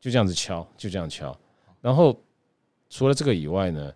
[0.00, 1.36] 就这样子敲，就这样敲。
[1.80, 2.18] 然后
[2.88, 3.92] 除了这个以外呢，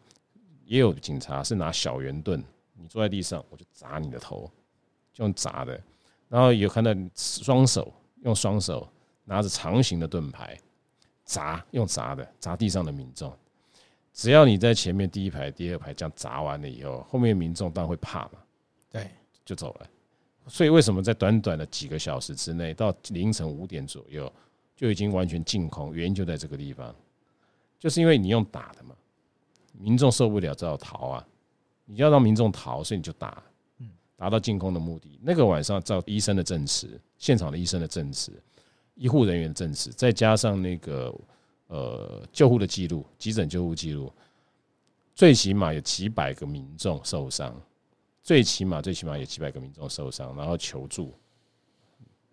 [0.65, 2.43] 也有警察是拿小圆盾，
[2.75, 4.51] 你坐在地上，我就砸你的头，
[5.13, 5.81] 就用砸的。
[6.29, 8.87] 然后有看到双手用双手
[9.25, 10.57] 拿着长形的盾牌
[11.25, 13.33] 砸，用砸的砸地上的民众。
[14.13, 18.33] 只要你在前面第一排、第二排这样砸完了以后，后面民众当然会怕嘛，
[18.91, 19.09] 对，
[19.45, 19.87] 就走了。
[20.49, 24.31] 所以为什么在短短的几个小时之内，到凌晨五点左右
[24.75, 25.95] 就已经完全净空？
[25.95, 26.95] 原因就在这个地方，
[27.79, 28.97] 就是因为你用打的嘛，
[29.73, 31.27] 民众受不了，只好逃啊。
[31.85, 33.43] 你要让民众逃，所以你就打，
[34.17, 35.19] 达到净空的目的。
[35.23, 38.33] 那个晚上照医生的证词，现场的医生的证词，
[38.97, 41.15] 医护人员的证词，再加上那个。
[41.71, 44.13] 呃，救护的记录，急诊救护记录，
[45.15, 47.55] 最起码有几百个民众受伤，
[48.25, 51.15] 最起码最起码有几百个民众受伤，然后求助。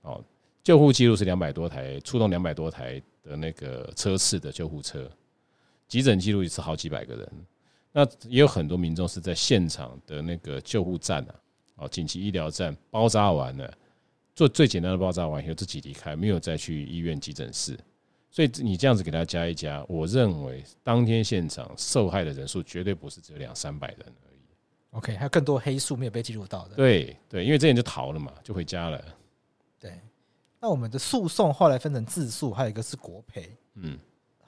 [0.01, 0.23] 哦，
[0.63, 5.07] 救护记录是两百多台，出动两百多台的那个车次的救护车，
[5.87, 7.31] 急诊记录也是好几百个人。
[7.91, 11.35] 那也有很多民众是在现场的那个救护站啊，
[11.75, 13.71] 哦，紧急医疗站包扎完了，
[14.33, 17.77] 做最简单的包扎完以后自己离开，没有再去医院急诊室。
[18.37, 24.37] 所以你这样子给他加一加，我认为当天现场受害的人数绝对不是只有两三百人而已。
[24.91, 26.75] OK，还有更多黑数没有被记录到的。
[26.75, 29.03] 对对，因为这人就逃了嘛，就回家了。
[29.79, 29.99] 对，
[30.59, 33.57] 那我们的诉讼后来分成自诉，还有一个是国赔。
[33.73, 33.97] 嗯，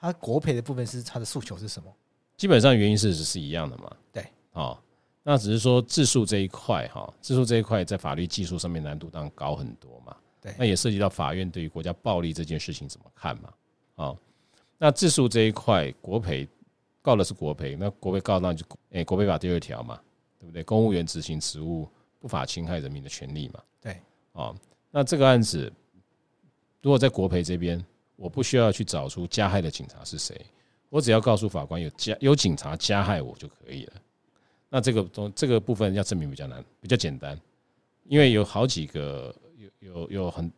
[0.00, 1.92] 他国赔的部分是他的诉求是什么？
[2.36, 3.90] 基本上原因事实是一样的嘛。
[4.12, 4.78] 对，哦，
[5.24, 10.16] 那只是说自诉这一块哈，自诉这一块在法律技术上面难度当然高很多嘛。
[10.40, 13.52] 对，那也涉及到法院对于国家暴力这件事情怎么看嘛。
[14.00, 14.16] 好，
[14.78, 16.48] 那自诉这一块，国赔
[17.02, 20.00] 告的是国赔，那国赔告那就诶、欸，国赔法第二条嘛，
[20.38, 20.62] 对不对？
[20.62, 21.86] 公务员执行职务
[22.18, 23.62] 不法侵害人民的权利嘛。
[23.78, 24.00] 对，
[24.32, 24.56] 哦，
[24.90, 25.70] 那这个案子
[26.80, 27.84] 如果在国赔这边，
[28.16, 30.34] 我不需要去找出加害的警察是谁，
[30.88, 33.92] 我只要告诉法官有加有警察加害我就可以了。
[34.70, 37.38] 那这个东这个部分要证明比较难，比较简单，
[38.04, 40.50] 因为有好几个有有有很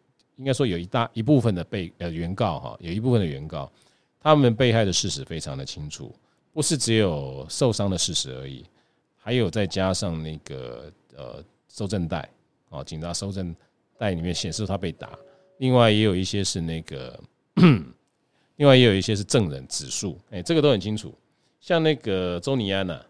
[0.42, 3.70] 应该说有一大一部分的被呃原告哈，有一部分的原告，
[4.18, 6.12] 他们被害的事实非常的清楚，
[6.52, 8.64] 不是只有受伤的事实而已，
[9.16, 12.28] 还有再加上那个呃搜证带
[12.70, 13.54] 哦，警察搜证
[13.96, 15.16] 带里面显示他被打。
[15.58, 17.16] 另外也有一些是那个，
[18.56, 21.14] 另外也有一些是证人指述，哎，这个都很清楚。
[21.60, 23.00] 像那个周尼安呐，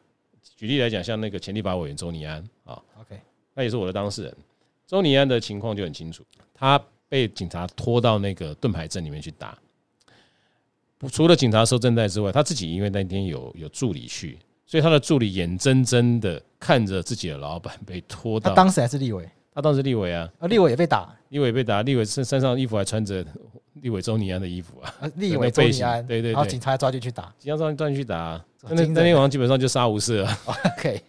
[0.54, 3.18] 举例来讲，像那个前立法委员周尼安啊，OK，
[3.54, 4.36] 那也是我的当事人。
[4.86, 6.78] 周尼安的情况就很清楚，他
[7.12, 9.54] 被警察拖到那个盾牌阵里面去打。
[11.10, 18.48] 除了警察收证带之外，他自己因为那天有有助理去，所以他的助理眼睁睁的看着自己的老板被拖到。
[18.48, 19.28] 他当时还是立委。
[19.54, 23.22] 他当时立委啊，啊，立委也被打，立委被打，立委身身上衣服还穿着
[23.74, 30.26] 立委周尼安的衣服啊，立委周尼安，对对对，然后警察抓进去打，警察抓抓进去打，那那天晚上基本上就杀无赦，
[30.78, 31.02] OK，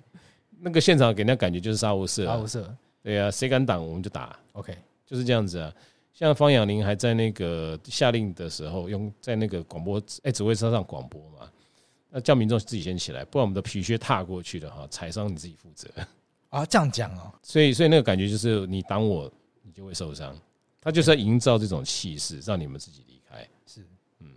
[0.59, 2.65] 那个现场给人家感觉就是杀无赦，杀无赦，
[3.01, 5.71] 对啊，谁敢挡我们就打，OK，就是这样子啊。
[6.13, 11.49] 像方养林还在那个下令的时候，用在那个广播哎指挥车上广播嘛，
[12.09, 15.89] 那叫民众自己先起来，不然我们的皮靴踏过去的哈，踩伤你自己负责。
[16.49, 19.31] 啊，这样讲哦， 所以所以那个感觉就是你挡我，
[19.63, 20.35] 你就会受伤。
[20.79, 23.47] 他就是要营造这种气势，让你们自己离开。
[23.65, 23.81] 是，
[24.19, 24.33] 嗯，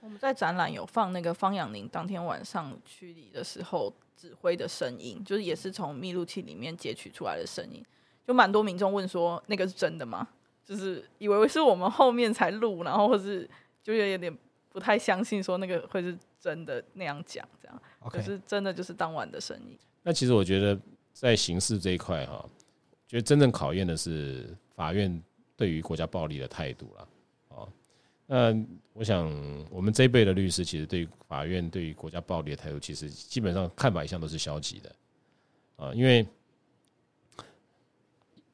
[0.00, 7.84] 我们在展览有放那个方养林当天晚上驱离的时候指挥的声音，就是也是从密录器里面截取出来的声音。
[8.26, 10.26] 就蛮多民众问说，那个是真的吗？
[10.68, 13.48] 就是以为是我们后面才录，然后或是
[13.82, 14.36] 就有点
[14.68, 17.82] 不太相信说那个会是真的那样讲这样。
[18.10, 19.78] 可是真的就是当晚的声音。
[20.02, 20.78] 那其实我觉得。
[21.20, 22.48] 在刑事这一块哈，
[23.08, 25.20] 觉得真正考验的是法院
[25.56, 27.08] 对于国家暴力的态度了。
[27.48, 27.68] 哦，
[28.24, 28.56] 那
[28.92, 29.26] 我想
[29.68, 34.94] 我们这一辈的律师，其实对于法院对于国家暴力的态度，其实基本上看法一向都是消极的。
[35.74, 36.24] 啊，因为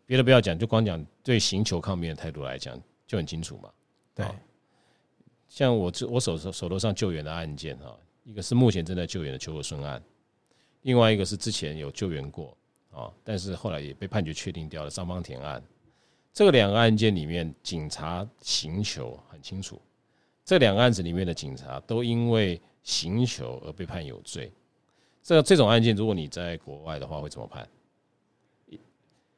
[0.07, 3.71] 别的不要讲，就光讲对刑求抗辩的态度来讲，就很清楚嘛。
[4.15, 4.27] 对，
[5.49, 10.03] 像我这我手手手头上救援的案件哈，一个是目前正在救援的邱和顺案。
[10.83, 12.57] 另外一个是之前有救援过
[12.93, 15.63] 啊，但是后来也被判决确定掉了张邦田案。
[16.33, 19.81] 这个两个案件里面，警察刑求很清楚。
[20.45, 24.53] 这两个案子里面的警察都因为刑求而被判有罪。
[25.23, 27.67] 这这种案件，如果你在国外的话，会怎么判？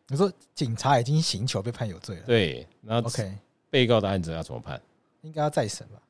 [0.08, 3.32] 你说警察已经刑求被判有罪了，对，那 OK，
[3.70, 4.80] 被告的案子要怎么判？
[5.22, 6.00] 应该要再审吧。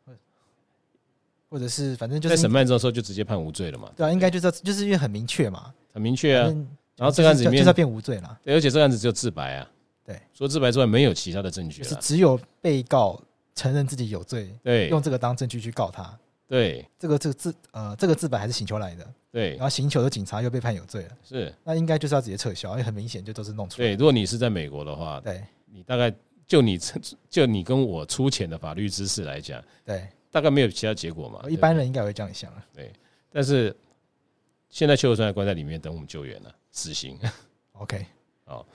[1.49, 3.91] 或者是反正就是在审判的时候就直接判无罪了嘛？
[3.97, 6.53] 对啊，应该就是就是因为很明确嘛，很明确啊。
[6.97, 9.71] 然后这个案子里面就是要变无罪了，对，而且这个案子只有自白啊，
[10.05, 13.19] 对，除了自白之外没有其他的证据，是只有被告
[13.55, 23.89] 承认自己有罪，对，用这个当证据去告他，对，这个这个自呃这个自白还是刑求来的，对，然后刑求的警察又被判有罪了，是，那应该就是要直接撤销，因为很明显就都是弄出来。
[23.89, 26.13] 对，如果你是在美国的话，对，你大概
[26.47, 26.79] 就你
[27.29, 30.07] 就你跟我粗浅的法律知识来讲，对。
[30.29, 31.43] 大概没有其他结果嘛？
[31.49, 32.67] 一般人应该会这样想啊。
[32.75, 32.93] 对，
[33.33, 33.75] 但是
[34.69, 37.19] 现在邱和顺还关在里面等我们救援呢，死刑。
[37.73, 38.05] OK，
[38.45, 38.67] 好，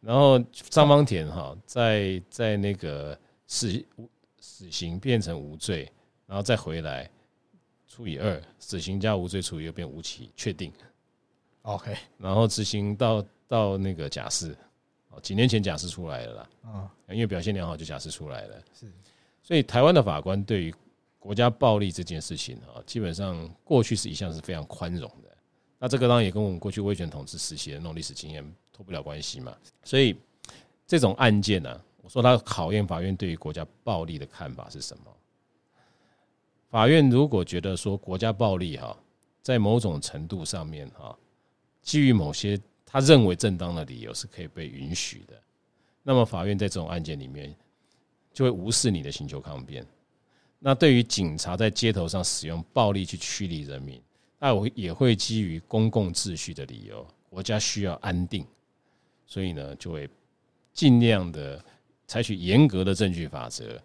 [0.00, 0.38] 然后
[0.70, 3.84] 张方田哈，在在那个死
[4.40, 5.92] 死刑变成无罪，
[6.34, 7.08] 然后再回来
[7.86, 10.72] 除以二，死刑加无罪除以二变无期确定。
[11.62, 14.52] OK，然后执行到到那个假释，
[15.10, 16.50] 哦，几年前假释出来了啦。
[16.64, 18.60] 嗯，因为表现良好就假释出来了。
[18.76, 18.92] 是，
[19.44, 20.74] 所以台湾的法官对于
[21.20, 25.28] 国家暴力这件事情啊，基本上过去是一向是非常宽容的。
[25.78, 29.56] 那这个当然也跟我们过去威权统治时期的那种历史经验脱不了关系嘛。
[29.84, 30.16] 所以
[30.84, 35.04] 这种案件呢，我说它考验法院对于国家暴力的看法是什么？
[36.74, 38.98] 法院如果觉得说国家暴力哈，
[39.42, 41.16] 在某种程度上面哈，
[41.82, 45.40] 基于某些他认为正当的理由是可以被允许的，
[46.02, 47.54] 那么法院在这种案件里面
[48.32, 49.86] 就会无视你的刑求抗辩。
[50.58, 54.02] 那对于警察在街头上使用暴力去驱离人民，
[54.40, 58.44] 那我也会基于公共秩序的理由，国家需要安定，
[59.26, 60.10] 所以呢，就会
[60.72, 61.64] 尽量的
[62.08, 63.80] 采取严格的证据法则，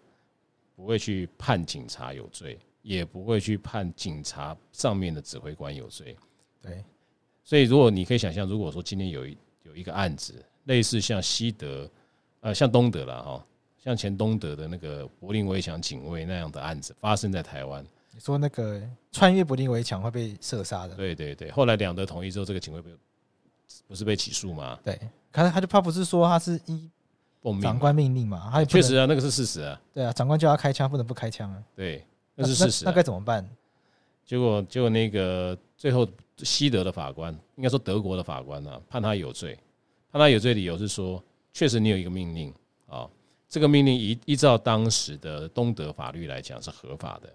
[0.74, 6.16] 不会去判警察有罪，也不会去判警察上面的指挥官有罪。
[6.62, 6.84] 对，
[7.42, 11.90] 所以如果你可以想象，如果说今天有一有一个案子，类似像西德，
[12.40, 13.46] 呃，像东德了哈。
[13.82, 18.78] 像前东德的那个柏林围墙警卫那样的案子发生在台湾，你说那个
[19.10, 20.94] 穿越柏林围墙会被射杀的？
[20.96, 22.90] 对对对，后来两德统一之后，这个警卫不
[23.88, 24.78] 不是被起诉吗？
[24.84, 25.00] 对，
[25.32, 26.90] 可是他就怕不是说他是依
[27.40, 29.80] 奉命，长官命令嘛，他确实啊，那个是事实啊。
[29.94, 31.64] 对啊，长官叫他开枪，不能不开枪啊。
[31.74, 32.04] 对，
[32.34, 32.90] 那是事实、啊那。
[32.90, 33.48] 那该怎么办？
[34.24, 36.06] 结果，结果那个最后
[36.38, 39.58] 西德的法官，应该说德国的法官呢、啊，判他有罪。
[40.10, 41.22] 判他有罪理由是说，
[41.52, 42.54] 确实你有一个命令
[42.86, 43.08] 啊，
[43.48, 47.32] 这个命令依依照当时的东德法律来讲是合法的。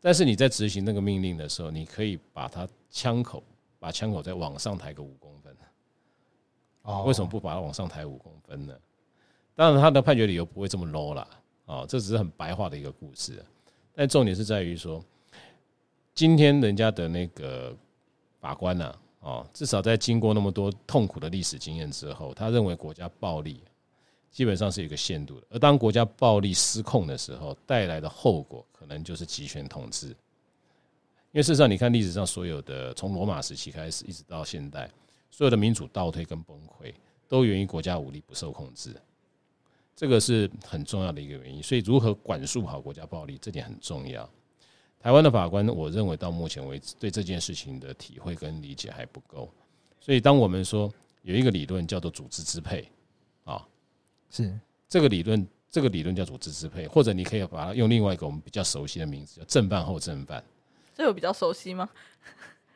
[0.00, 3.42] 但是你在执行那个命令的时候，你可以把他枪口，
[3.78, 5.54] 把枪口再往上抬个五公分。
[6.82, 8.74] 哦，为什么不把它往上抬五公分呢？
[9.54, 11.28] 当然，他的判决理由不会这么 low 啦。
[11.66, 13.44] 啊，这只是很白话的一个故事。
[13.94, 15.04] 但重点是在于说，
[16.14, 17.76] 今天人家的那个
[18.40, 23.62] 法官呢，啊，至少在经过那么多痛苦的历史经验之后，他认为国家暴力
[24.30, 25.46] 基本上是有一个限度的。
[25.50, 30.08] 而当国家暴力失控的时候，带来的后果可能就是集权统治。
[31.32, 34.90] 因为事实上，你看历史上所有的，从罗马时期开始一直到现代。
[35.30, 36.92] 所有的民主倒退跟崩溃，
[37.28, 38.94] 都源于国家武力不受控制，
[40.00, 41.62] 这个是很重要的一个原因。
[41.62, 44.26] 所以，如何管束好国家暴力，这点很重要。
[44.98, 49.52] 台湾的法官，我认为到目前为止，对这件事情的体会跟理解还不够。
[50.00, 50.90] 所以，当我们说
[51.20, 52.90] 有一个理论叫做组织支配，
[53.44, 53.62] 啊，
[54.30, 60.42] 是这个理论，这个理论叫组织支配，或者你可以把它用另外一个我们比较熟悉的名字叫正犯后正犯。
[60.94, 61.86] 这有比较熟悉吗？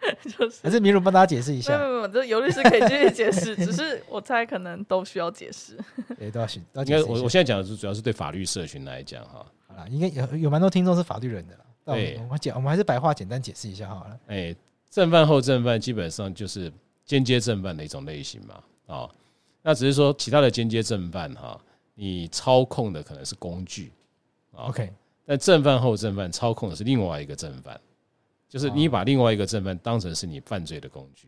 [0.39, 1.77] 就是还是明如帮大家解释一下。
[1.79, 5.79] 没有没有，这尤律师可以继续解释， 只是我猜可能都需要解释。
[6.19, 6.81] 对，都要解释。
[6.81, 9.45] 应该我我现在讲的是主要是对法律社群来讲哈。
[9.67, 11.65] 好了，应该有有蛮多听众是法律人的了。
[11.85, 14.19] 对，我们讲我们还是白话简单解释一下好了。
[14.29, 14.55] 哎，
[14.91, 16.73] 正犯后正犯基本上就是
[17.05, 18.63] 间接正犯的一种类型嘛。
[18.87, 19.11] 啊，
[19.63, 21.61] 那只是说其他的间接正犯哈，
[21.95, 23.93] 你操控的可能是工具。
[24.53, 24.93] OK，
[25.27, 27.79] 但正犯后正犯操控的是另外一个正犯。
[28.55, 31.27] 就是你把另外一个正犯当成是你犯罪的工具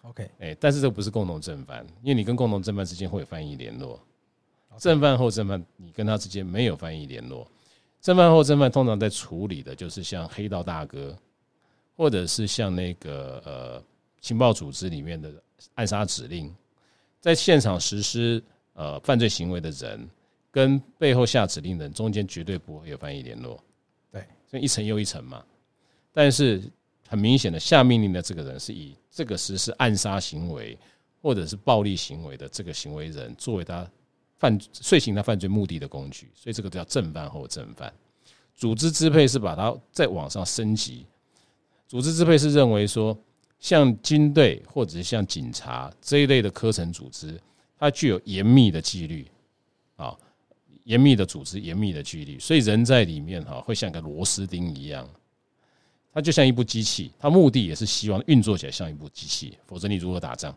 [0.00, 4.00] ，OK，哎，但是这不是共同正犯，因为你跟共同正犯之间会有翻译联络，
[4.78, 7.46] 正犯后正犯你跟他之间没有翻译联络，
[8.00, 11.14] 正犯后正犯通常在处理的就是像黑道大哥，
[11.98, 13.84] 或者是像那个呃
[14.22, 15.30] 情报组织里面的
[15.74, 16.50] 暗杀指令，
[17.20, 18.42] 在现场实施
[18.72, 20.08] 呃犯罪行为的人
[20.50, 23.62] 跟背后下指令的人中间绝对不会有翻译联络，
[24.10, 25.44] 对，所以一层又一层嘛。
[26.14, 26.62] 但是
[27.08, 30.78] 很明显的，下命令的这个人是以这个实施暗杀行为
[31.20, 33.86] 或者是暴力行为的这个行为人作为他
[34.38, 37.92] 犯遂行他犯罪目的的工具，所以这个叫正犯或正犯。
[38.54, 41.04] 组织支配是把它再往上升级。
[41.88, 43.16] 组织支配是认为说，
[43.58, 47.40] 像军队或者是像警察这一类的科层组织，
[47.76, 49.26] 它具有严密的纪律
[49.96, 50.16] 啊，
[50.84, 55.08] 严密的组织，严密的纪律，所以人在里面哈会像个螺丝钉一样。
[56.14, 60.54] 它就像一部机器，它目的也是希望运作起来像一部机器，否则你如何打仗？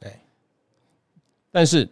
[0.00, 0.10] 对。
[1.52, 1.86] 但是，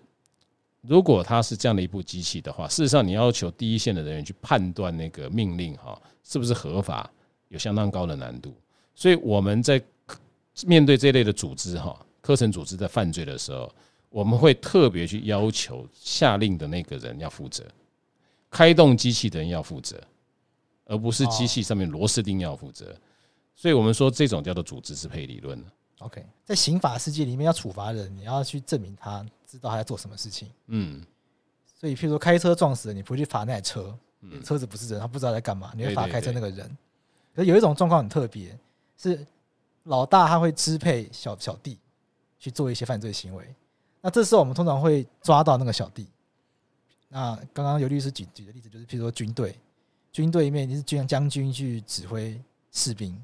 [0.80, 7.08] 如果它是这样的一部机器的话，事实上你要求第一线的人员去判断那个命令哈是不是合法，
[7.48, 8.56] 有相当高的难度。
[8.94, 9.80] 所以我们在
[10.66, 13.70] 面对这类的组织哈，科层组织在犯罪的时候，
[14.08, 17.62] 我们会特别去要求下令的那个人要负责，
[18.50, 20.02] 开动机器的人要负责。
[20.92, 22.94] 而不是机器上面螺丝钉要负责，
[23.54, 25.58] 所以我们说这种叫做组织支配理论。
[26.00, 30.50] OK，在刑法世界里面要处罚人，你要去证明他知道他在做什么事情。
[30.66, 31.02] 嗯，
[31.80, 33.98] 所以譬如说开车撞死人，你不会去罚那台车，
[34.44, 36.76] 车子不是人，他不知道在干嘛，你会罚开车那个人。
[37.34, 38.54] 可是有一种状况很特别，
[38.98, 39.26] 是
[39.84, 41.78] 老大他会支配小小弟
[42.38, 43.46] 去做一些犯罪行为，
[44.02, 46.06] 那这时候我们通常会抓到那个小弟。
[47.08, 49.58] 那刚刚尤律师举举的例子就是，譬如说军队。
[50.12, 52.38] 军队里面你是军将军去指挥
[52.70, 53.18] 士兵，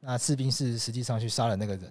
[0.00, 1.90] 那士兵是实际上去杀了那个人。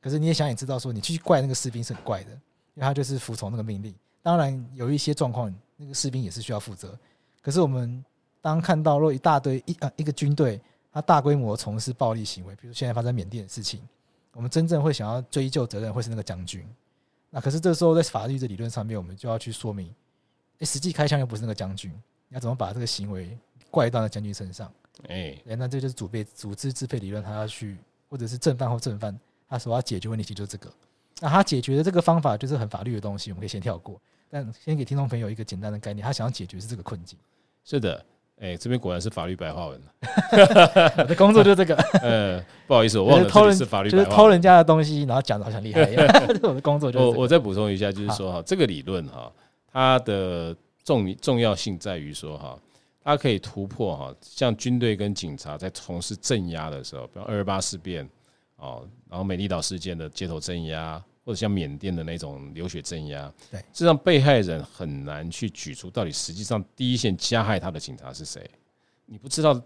[0.00, 2.40] 可是你也想也知道，说你去怪那个士兵是很怪的，因
[2.76, 3.94] 为他就是服从那个命令。
[4.22, 6.96] 当然有一些状况，那个士兵也是需要负责。
[7.42, 8.02] 可是我们
[8.40, 10.60] 当看到若一大堆一啊一个军队，
[10.92, 13.80] 他大规模从事暴力行为，比如现在发生缅甸的事情，
[14.32, 16.64] 我们真正会想要追究责任，会是那个将军。
[17.28, 19.92] 那可是这时候在法律的理论上面，我们就要去说明，
[20.60, 21.90] 诶，实际开枪又不是那个将军，
[22.28, 23.36] 你要怎么把这个行为？
[23.70, 24.70] 怪到了将军身上，
[25.08, 27.76] 哎，那这就是组备组织支配理论，他要去
[28.08, 29.18] 或者是正犯或正犯，
[29.48, 30.70] 他所要解决问题就是这个。
[31.20, 34.00] 那他解决的这个方法就是很法律的东西，我们可以先跳过。
[34.30, 37.18] 但先给听众朋友一个简单的概念，他想要解决是这个困境。
[37.64, 38.04] 是的，
[38.40, 39.80] 哎，这边果然是法律白话文。
[40.96, 41.74] 我的工作就是这个。
[42.00, 46.06] 呃，不好意思，我忘了偷人是法律，就是偷人家的东西，然后讲的好像厉害一样。
[46.42, 47.04] 我的工作就是。
[47.04, 49.30] 我我再补充一下，就是说哈，这个理论哈，
[49.72, 52.58] 它的重重要性在于说哈。
[53.02, 58.08] 它可以突破哈，像军队跟警察在从事镇压的时候，比如二二八事变
[58.56, 68.44] 哦，然后美丽岛事件的街头镇压，或或者像缅甸的那种流血镇压，对，实际上被害人很难去举出到底实际上第一线加害他的警察是谁，
[69.06, 69.62] 你不知道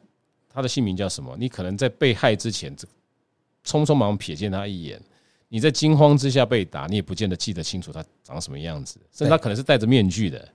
[0.52, 5.00] 他的姓名叫什么，你可能在被害之前，匆匆忙忙瞥见他一眼，
[5.48, 10.46] 你在惊慌之下被打，你也不见得记得清楚他长什么样子，甚至他可能是戴着面具的，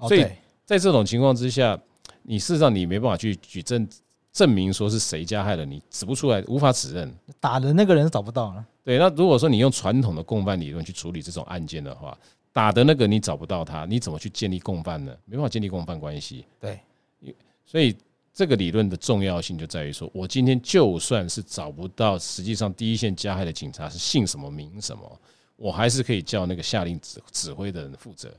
[0.00, 0.26] 所以
[0.66, 1.80] 在这种情况之下，
[2.24, 3.88] 你事实上你没办法去举证
[4.32, 8.66] 证明说是谁加害的，你指不出来，无法指认，打的那个人找不到了。
[8.82, 12.18] 对，那如果说你用传统的共犯理论去处理这种案件的话，
[12.52, 15.14] 打的那个你找不到他，你怎么去建立共犯呢？
[15.24, 16.44] 没办法建立共犯关系。
[16.58, 16.80] 对，
[17.64, 17.96] 所以
[18.32, 25.20] 这个理论的重要性就在于说，我今天就算是找不到实际上第一线加害的警察是姓什么名什么，
[25.56, 28.32] 我还是可以叫那个下令指指挥的人负责。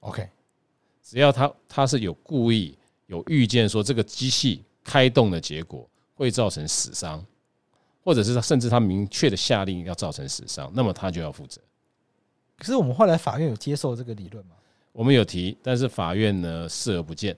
[0.00, 0.28] OK，
[1.02, 7.24] 只要他他是有故意有预见说这个机器开动的结果会造成死伤。
[8.06, 11.58] 或者是他甚至他明确的下令要造成死伤，那么他就要负责。
[12.58, 14.54] 可是我们后来法院有接受这个理论吗？
[14.92, 17.34] 我们有提，但是法院呢视而不见。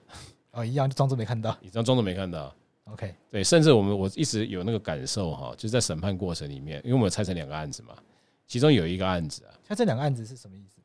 [0.51, 2.53] 哦，一样就装作没看到， 一张装作没看到。
[2.91, 7.95] OK，对，甚至我们我一直有那个感受哈，就是在审判过程里面，因为我们拆成两个案子嘛，
[8.45, 10.76] 其中有一个案子啊，那这两个案子是什么意思？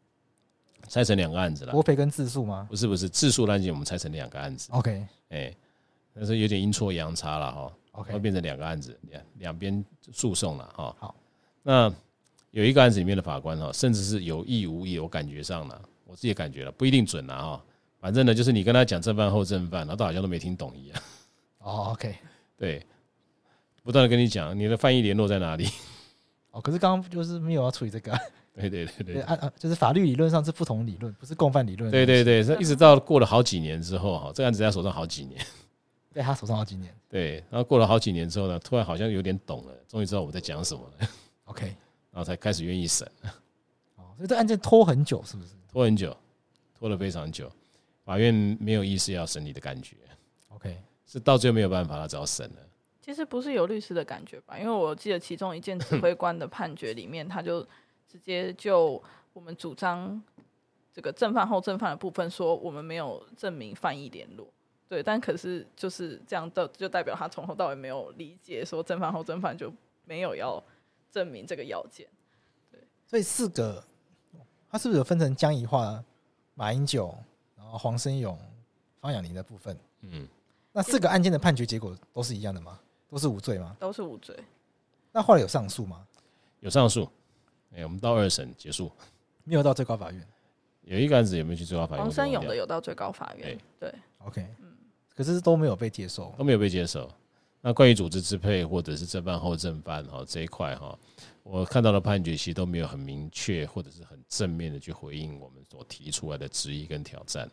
[0.93, 2.66] 拆成两个案子了，国赔跟自诉吗？
[2.68, 4.68] 不是不是，自诉案件我们拆成两个案子。
[4.72, 5.51] OK，哎，
[6.14, 7.72] 但是有点阴错阳差了哈。
[7.93, 9.82] OK，会变成两个案子，两两边
[10.12, 10.95] 诉讼了哈。
[10.99, 11.14] 好，
[11.62, 11.90] 那
[12.51, 17.64] 有一个案子里面的法官哈，甚至是有意无意，我感觉上了，我自己感觉了，不一定准了哈。
[17.99, 21.03] 反正呢，就是你跟他讲正犯后正犯，他都好像都没听懂一样。
[21.61, 22.14] 哦，OK，
[22.59, 22.84] 对，
[23.82, 25.70] 不断的跟你讲你的翻译联络在哪里。
[26.51, 28.12] 哦，可是刚刚就是没有要处理这个。
[28.55, 31.90] 对对对对，按按就是法律理论上是不同理论，不是共犯理论。
[31.90, 35.40] 对对对，一直到过了好几年之后哈，这个案子在手上好几年。
[36.14, 41.09] 在他手上好几年，对，然后过了好几年之后呢，突然好像有点懂了，终于知道我在讲什么了。
[41.44, 41.64] OK，
[42.11, 43.11] 然后才开始愿意审。
[43.96, 45.55] 哦，所以这案件拖很久，是不是？
[45.72, 46.14] 拖很久，
[46.78, 47.50] 拖了非常久，
[48.05, 49.96] 法院没有意思要审理的感觉。
[50.48, 50.76] OK，
[51.07, 52.57] 是到最后没有办法，他只好审了。
[53.00, 54.59] 其实不是有律师的感觉吧？
[54.59, 57.66] 因为我记得其中一件指 挥官的判决里面，他就
[58.12, 59.02] 直接就
[59.32, 60.22] 我们主张
[60.92, 64.46] 这个正犯后正犯的部分说，我们没有证明犯意联络。
[64.86, 69.72] 对，但可是就是这样的，就代表他从头到尾没有理解说正犯后正犯就
[70.04, 70.62] 没有要
[71.10, 72.06] 证明这个要件。
[72.70, 73.82] 对，所以四个，
[74.68, 76.04] 他是不是有分成江宜桦、
[76.52, 77.16] 马英九，
[77.56, 78.38] 然后黄生勇、
[79.00, 79.74] 方雅玲的部分？
[80.02, 80.28] 嗯，
[80.70, 82.78] 那四个案件的判决结果都是一样的吗？
[83.08, 83.74] 都是无罪吗？
[83.80, 84.38] 都是无罪。
[85.10, 86.06] 那后来有上诉吗？
[86.60, 87.08] 有上诉。
[87.74, 88.90] 哎，我们到二审结束，
[89.44, 90.26] 没有到最高法院。
[90.82, 92.04] 有一个案子有没有去最高法院？
[92.04, 93.58] 黄山勇的有到最高法院。
[93.78, 94.76] 对，OK，嗯。
[95.14, 97.08] 可是都没有被接受，都没有被接受。
[97.60, 100.98] 那关于组织支配或者是正犯后正犯哈这一块哈，
[101.44, 107.48] 我看到的判决其实都没有很明确或者是很正面的去回应我们所提出来的质疑跟挑战。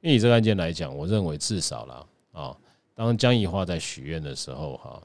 [0.00, 2.56] 因为以这个案件来讲，我认为至少啦啊，
[2.94, 5.00] 当江宜桦在许愿的时候哈，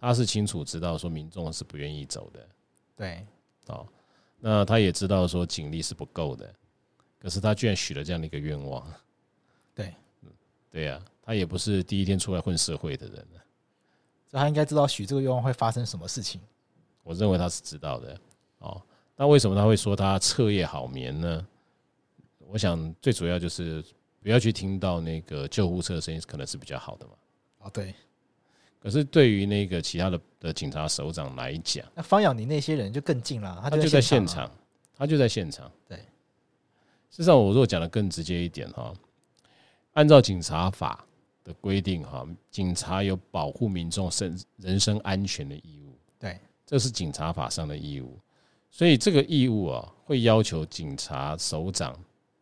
[0.00, 2.48] 他是清楚知道说民众是不愿意走的，
[2.96, 3.26] 对，
[3.66, 3.86] 哦，
[4.38, 6.54] 那他也知道说警力是不够的，
[7.18, 8.86] 可是他居然许了这样的一个愿望，
[9.74, 9.94] 对，
[10.70, 11.00] 对呀。
[11.28, 13.16] 他也不是第一天出来混社会的人，
[14.30, 16.40] 所以他应该知道许这个愿望会发生什么事情。
[17.02, 18.16] 我认为他是知道的
[18.60, 18.80] 哦。
[19.16, 21.44] 那为什么他会说他彻夜好眠呢？
[22.46, 23.84] 我想最主要就是
[24.22, 27.12] 不要去听到那个救护车的声音，可能是比较好的嘛。
[27.58, 27.92] 哦，对。
[28.86, 34.48] 可是对于那个其他的的警察首长来讲，那方养你那些人就更近了，他就在现场，
[34.94, 35.68] 他就在现场。
[35.88, 35.96] 对。
[37.10, 38.94] 事实上，我如果讲的更直接一点哈，
[39.94, 41.04] 按照警察法。
[41.42, 48.18] 的规定哈，警察有保护民众身人身安全的义务，对，这是警察法上的义务，
[48.68, 51.96] 所以这个义务啊，会要求警察首长、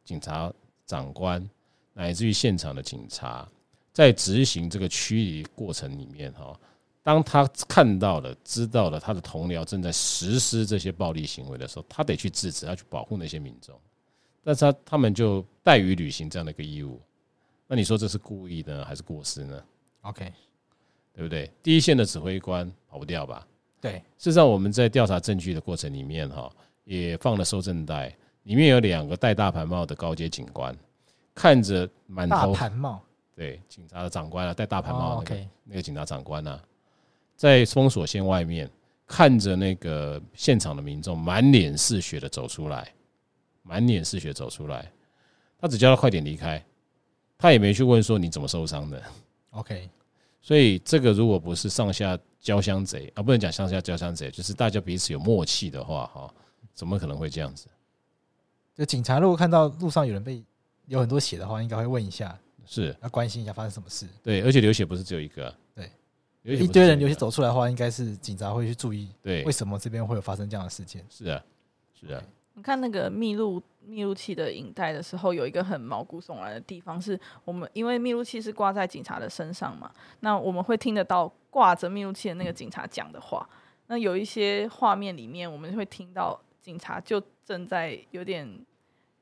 [0.07, 0.51] 警察
[0.87, 1.47] 长官
[1.93, 3.47] 乃至于现场的警察，
[3.95, 6.55] 在执行这个驱离过程里面哈，
[7.03, 13.81] 当他看到了、知道了他的同僚正在实施这些暴力行为的时候，他得去制止，他去保护那些民众，
[14.43, 17.01] 但是他他们就怠于履行这样的一个义务。
[17.69, 19.63] 那你说这是故意呢，还是过失呢
[20.03, 20.31] ？OK，
[21.15, 21.51] 对不对？
[21.63, 23.47] 第一线的指挥官跑不掉吧？
[23.81, 23.93] 对。
[24.19, 26.51] 事实上，我们在调查证据的过程里面，哈，
[26.83, 30.77] 也放了搜证带，里面有两个戴大盘帽的高阶警官，
[31.33, 33.03] 看着满头大盘帽，
[33.35, 35.49] 对，警察的长官啊，戴大盘帽那个、oh, okay.
[35.65, 36.63] 那个警察长官啊，
[37.37, 38.71] 在封锁线外面
[39.07, 42.93] 看着那个现场的民众满脸是血的走出来，
[43.63, 44.91] 满脸是血走出来，
[45.59, 46.65] 他只叫他快点离开。
[47.37, 49.03] 他也没去问说你怎么受伤的
[49.51, 49.91] ，OK，
[50.41, 56.33] 所以这个如果不是上下交相贼啊，不能讲上下交相贼，就是大家彼此有默契的话，哈，
[56.73, 57.67] 怎么可能会这样子？
[58.77, 60.43] 就警察如果看到路上有人被
[60.87, 64.07] 有很多血的话，应该会问一下，是要关心一下发生什么事。
[64.23, 65.91] 对，而且流血不是只有一个、啊，对，
[66.43, 71.05] 有一,一堆人流血走出来的话，应该是警察会去注意，对，为什么这边会有发生这样的事件？
[71.09, 71.43] 是啊，
[71.93, 72.23] 是啊。
[72.57, 79.91] 你看那个密录密录器的影带的时候，有一个很毛骨悚然的地方，是我们因为密录器是挂在警察的身上嘛，
[80.21, 83.49] 那我们会听得到挂着密录器的那个警察讲的话。
[83.89, 88.49] 那有一些画面里面，我们会听到警察就正在有点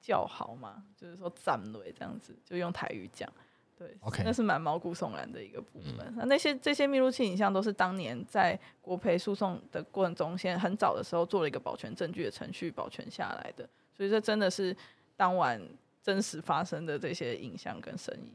[0.02, 3.32] 叫好嘛，就是说站队这样子，就用台语讲。
[3.78, 5.98] 对，OK，那是蛮毛骨悚然的一个部分。
[6.08, 13.68] 嗯、那那些这些密录器影像都是当年在国赔诉讼的过程中，先很早的时候做了一个保全证据的程序，保全下来的。
[13.96, 14.76] 所以这真的是
[15.16, 15.60] 当晚
[16.02, 18.32] 真实发生的这些影像跟声音。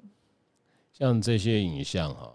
[0.92, 2.34] 像这些影像哈，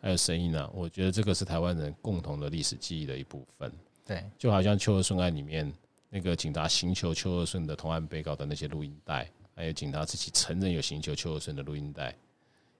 [0.00, 3.70] 还有声音呢，我觉得这个是台湾人共同的历史记忆的一部分。
[4.04, 5.72] 对，就好像秋和顺案里面
[6.14, 12.14] 那个警察刑求邱和顺的同案被告的那些录音带，还有警察自己承认有刑求邱和顺的录音带。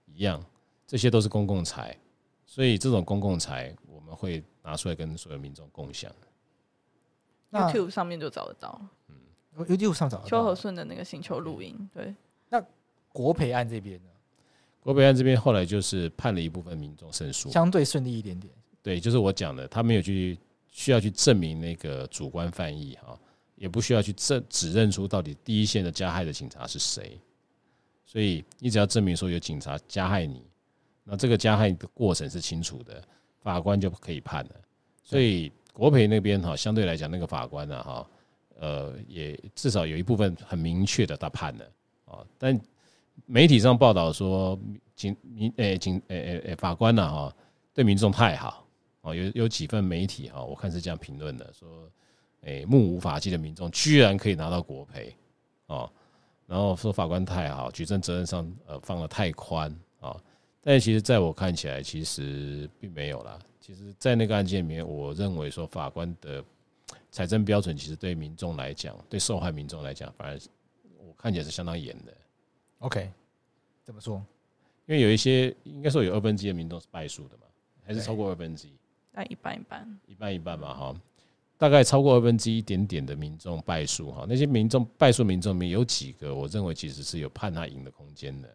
[0.05, 0.39] 一样，
[0.85, 1.97] 这些都是公共财，
[2.45, 6.11] 所以这种公共财我们会拿出来跟所有民众共享。
[7.51, 9.15] YouTube 上面就找得到，嗯
[9.65, 11.89] ，YouTube 上找得到邱和顺的那个刑求录音。
[11.91, 12.13] 对，
[12.49, 12.63] 那
[13.11, 14.09] 国培案这边呢？
[14.79, 18.53] 国培案这边后来就是判了一部分民众胜诉，相对顺利一点点。
[18.83, 20.37] 对，就是我讲的，他没有去
[20.73, 23.17] 需要去证明那个主观犯意哈，
[23.55, 27.17] 也不需要去证指认出到底第一线的加害的警察是谁。
[28.03, 30.43] 所以你只要证明说有警察加害你，
[31.03, 33.01] 那这个加害的过程是清楚的，
[33.39, 34.51] 法官就可以判了。
[35.03, 38.07] 所以国赔那边哈，相对来讲那个法官呢哈，
[38.59, 41.65] 呃，也至少有一部分很明确的他判了
[42.05, 42.25] 啊。
[42.39, 42.59] 但
[43.27, 44.59] 媒体上报道说
[44.95, 47.35] 警民诶警诶诶诶法官呢哈，
[47.75, 48.62] 对民众太好
[49.03, 51.89] 哦，有有几份媒体哈，我看是这样评论的，说
[52.41, 55.15] 诶目无法纪的民众居然可以拿到国赔
[55.67, 55.89] 哦。
[56.45, 60.21] 然后说法官太好，举证责任上呃放的太宽啊，
[60.61, 63.39] 但其实在我看起来，其实并没有啦。
[63.59, 66.43] 其实，在那个案件里面，我认为说法官的
[67.11, 70.39] 财政标准，其实对民众来讲，对受害民众来讲，反而
[70.97, 72.13] 我看起来是相当严的。
[72.79, 73.09] OK，
[73.83, 74.21] 怎么说？
[74.85, 77.43] 因为有一些应该说有二分之一的民众是败诉的嘛，
[77.85, 78.71] 还是超过二分之一？
[79.13, 80.95] 那一半一半，一半一半嘛，哈。
[81.55, 88.49] 大概超过二分之一点点的民众败诉哈，那些民众败诉民众里面有几个，我认为其实是有判他赢的空间的。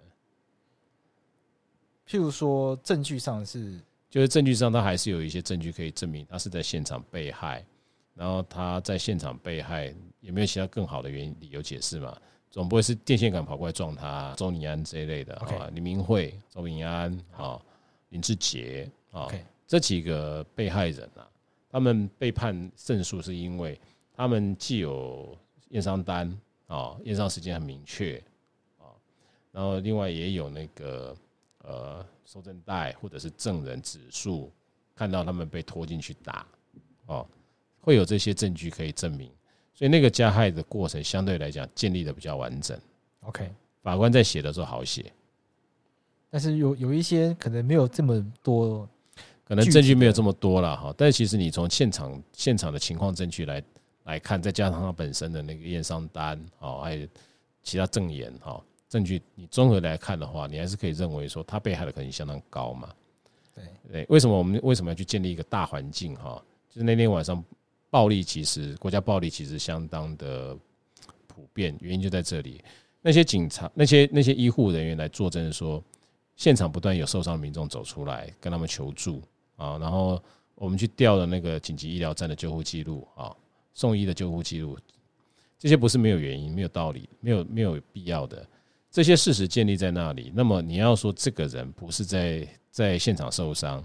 [2.07, 3.81] 譬如说证据上是，
[4.11, 7.65] 就是证据上他还是有一些证据可以证明他是在现场被害，
[8.15, 12.15] 然后他在现场被害有没有其他更好的原因理由解释嘛？
[12.51, 17.59] 总不会是电线杆跑过来撞他，周宁安这一类的啊，李明慧、周宁安啊、
[18.11, 19.29] 林志杰啊，
[19.69, 21.23] 这几个被害人啊。
[21.71, 23.79] 他们被判胜诉，是因为
[24.17, 25.37] 他们既有
[25.69, 26.27] 验伤单
[26.67, 28.17] 啊，验伤时间很明确
[28.79, 28.89] 啊，
[29.53, 31.15] 然后另外也有那个
[31.59, 34.51] 呃收证带或者是证人指述，
[34.95, 36.47] 看到他们被拖进去打
[37.05, 37.29] 哦，
[37.83, 39.31] 会有这些证据可以证明，
[39.75, 42.81] 所以那个加害的过程相对来讲建立的比较完整。
[43.21, 43.53] OK，
[43.83, 45.13] 法官在写的时候好写，
[46.31, 48.89] 但是有有一些可能没有这么多。
[49.49, 53.63] 可能证据没有这么多了哈，但是其实你从现场现场的情况证据来
[54.05, 57.09] 来看，再加上他本身的那个验伤单哦，还有
[57.63, 62.91] 其他证言哈证据，你综合来看的话，你还是可以认为说他被害的可能性相当高嘛。
[63.55, 66.43] 对对，为什么我们为什么要去建立一个大环境哈？
[66.69, 67.43] 就是那天晚上
[67.89, 70.55] 暴力其实国家暴力其实相当的
[71.27, 72.63] 普遍，原因就在这里。
[73.01, 75.83] 那些警察、那些那些医护人员来作证说，
[76.37, 79.23] 现场不断有受伤的民众走出来跟他们求助。
[79.59, 80.19] 啊，然后
[80.55, 83.37] 我们去调了那个紧急医疗站的救护记录啊，
[83.75, 84.79] 送医的救护记录，
[85.59, 88.49] 这些不是没有原因、没有道理、没有没有必要的，
[88.91, 90.33] 这些事实建立在那里。
[90.35, 93.85] 那么你要说这个人不是在在现场受伤，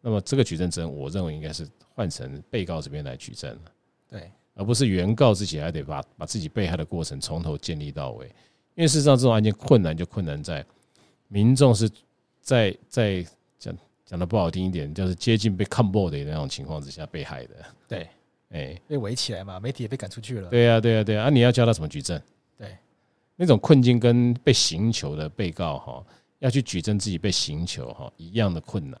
[0.00, 3.72] 那么这个举证责任，我认为应该是换成被告这边来举证了，
[4.08, 8.26] 对，而不是原告自己还得把把自己被害的过程从头建立到尾。
[8.76, 10.64] 因为事实上，这种案件困难就困难在
[11.26, 11.90] 民众是
[12.40, 13.26] 在在
[14.08, 14.18] 讲。
[14.18, 17.54] 讲的不好听一点，就是接近被看破的那种情况之下被害的。
[17.86, 18.08] 对，
[18.50, 20.48] 哎，被围起来嘛，媒体也被赶出去了。
[20.48, 21.24] 对呀，对呀，对呀。
[21.24, 22.20] 啊，你要教他怎么举证？
[22.56, 22.76] 对，
[23.36, 26.06] 那种困境跟被刑求的被告哈，
[26.38, 28.98] 要去举证自己被刑求哈，一样的困难。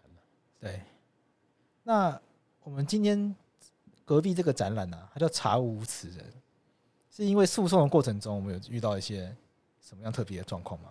[0.60, 0.80] 对。
[1.82, 2.20] 那
[2.62, 3.34] 我们今天
[4.04, 6.22] 隔壁这个展览呢，它叫“查无此人”，
[7.10, 9.34] 是因为诉讼的过程中，我们有遇到一些
[9.80, 10.90] 什么样特别的状况吗？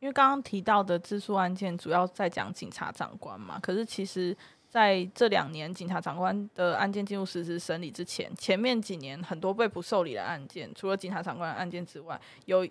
[0.00, 4.36] 因为刚刚提到的自诉案件主要在讲警察长官嘛，可是其实
[4.68, 12.66] 在这两年警察长官的案件进入实质审理之前，前面几年很多被不受理的案件，除了警察长官的案件之外，有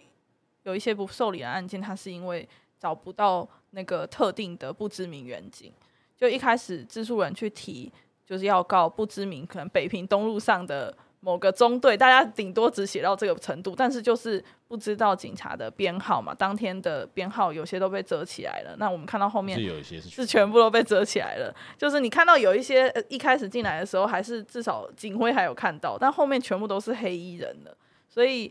[0.64, 2.48] 有一些不受理的案件，它是因为
[2.80, 5.72] 找不到那个特定的不知名员警，
[6.18, 7.92] 就一开始自诉人去提，
[8.26, 10.98] 就是要告不知名，可能北平东路上的。
[11.22, 16.34] 某个中队，大家顶多只写到这个程度，但是就是不知道警察的编号嘛。
[16.34, 18.76] 当天的编号有些都被遮起来了。
[18.78, 21.54] 那我们看到后面是有一些是全部都被遮起来了。
[21.78, 28.50] 就是你看到有一些一开始进来的时候，还是至少警徽还有看到，但后面全部都是黑衣人了，所以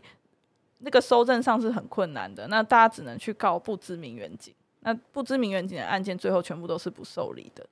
[0.79, 2.47] 那个收证上是很困难的。
[2.49, 4.53] 那大家只能去告不知名远警。
[4.81, 7.65] 那不知名远警的案件最后全部都是不受理的。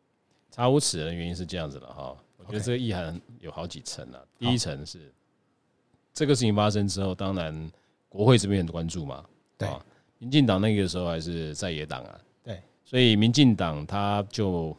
[0.50, 2.18] 查无此人的原因是这样子的哈。
[2.48, 4.20] 我觉得这个意涵有好几层啊。
[4.40, 5.14] 第一层是
[6.14, 7.72] 这个事情发生之后，当然
[8.08, 9.26] 国会这边很关注嘛。
[9.58, 9.68] 对，
[10.18, 12.20] 民进党那个时候还是在野党啊。
[12.44, 14.76] 对，所以民进党他就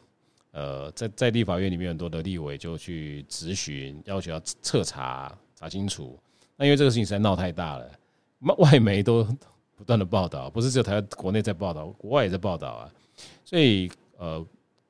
[0.53, 6.19] 呃在在立法院里面很多的立委就去质询，要求要彻查查清楚。
[6.57, 7.91] 那因为这个事情实在闹太大了，
[8.57, 9.23] 外媒都
[9.77, 12.91] 不断的报道，不是只有台湾国内在报道，国外也在报道啊。
[13.45, 14.45] 所以呃，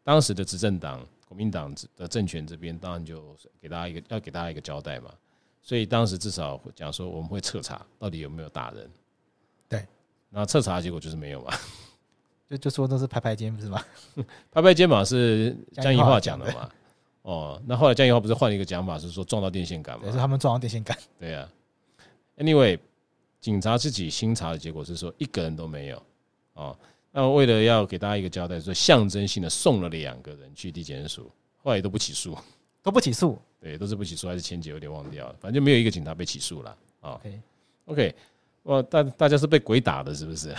[0.05, 1.05] 当时的执政党。
[1.29, 5.13] 国民党的政权这边当然就给大家一个要给大家一个交代嘛，
[5.61, 8.91] 所以当时至少讲说我们会彻查到底有没有打人，
[9.69, 9.87] 对，
[10.31, 11.53] 那彻查的结果就是没有嘛，
[12.49, 13.85] 就就说都是拍拍肩不是吗？
[14.51, 16.71] 拍拍肩膀是江宜桦讲的嘛？
[17.21, 20.07] 哦，那后来江宜桦不是换了一个讲法，是说撞到电线杆嘛？
[20.07, 20.97] 也是他们撞到电线杆。
[21.19, 21.47] 对啊
[22.39, 22.79] ，Anyway，
[23.39, 26.03] 警察自己新查的结果是说一个人都没有
[26.55, 26.75] 哦。
[27.19, 32.39] 那为了要给大家一个交代，说象征性的送了两个人去地检署，后来也都不起诉，
[32.81, 37.21] 都不起诉，对，都是不起诉，还是前几有点忘掉了，反正就没有一个警察被起诉了啊。
[37.87, 38.15] OK，
[38.63, 40.55] 哇，大大家是被鬼打的，是不是？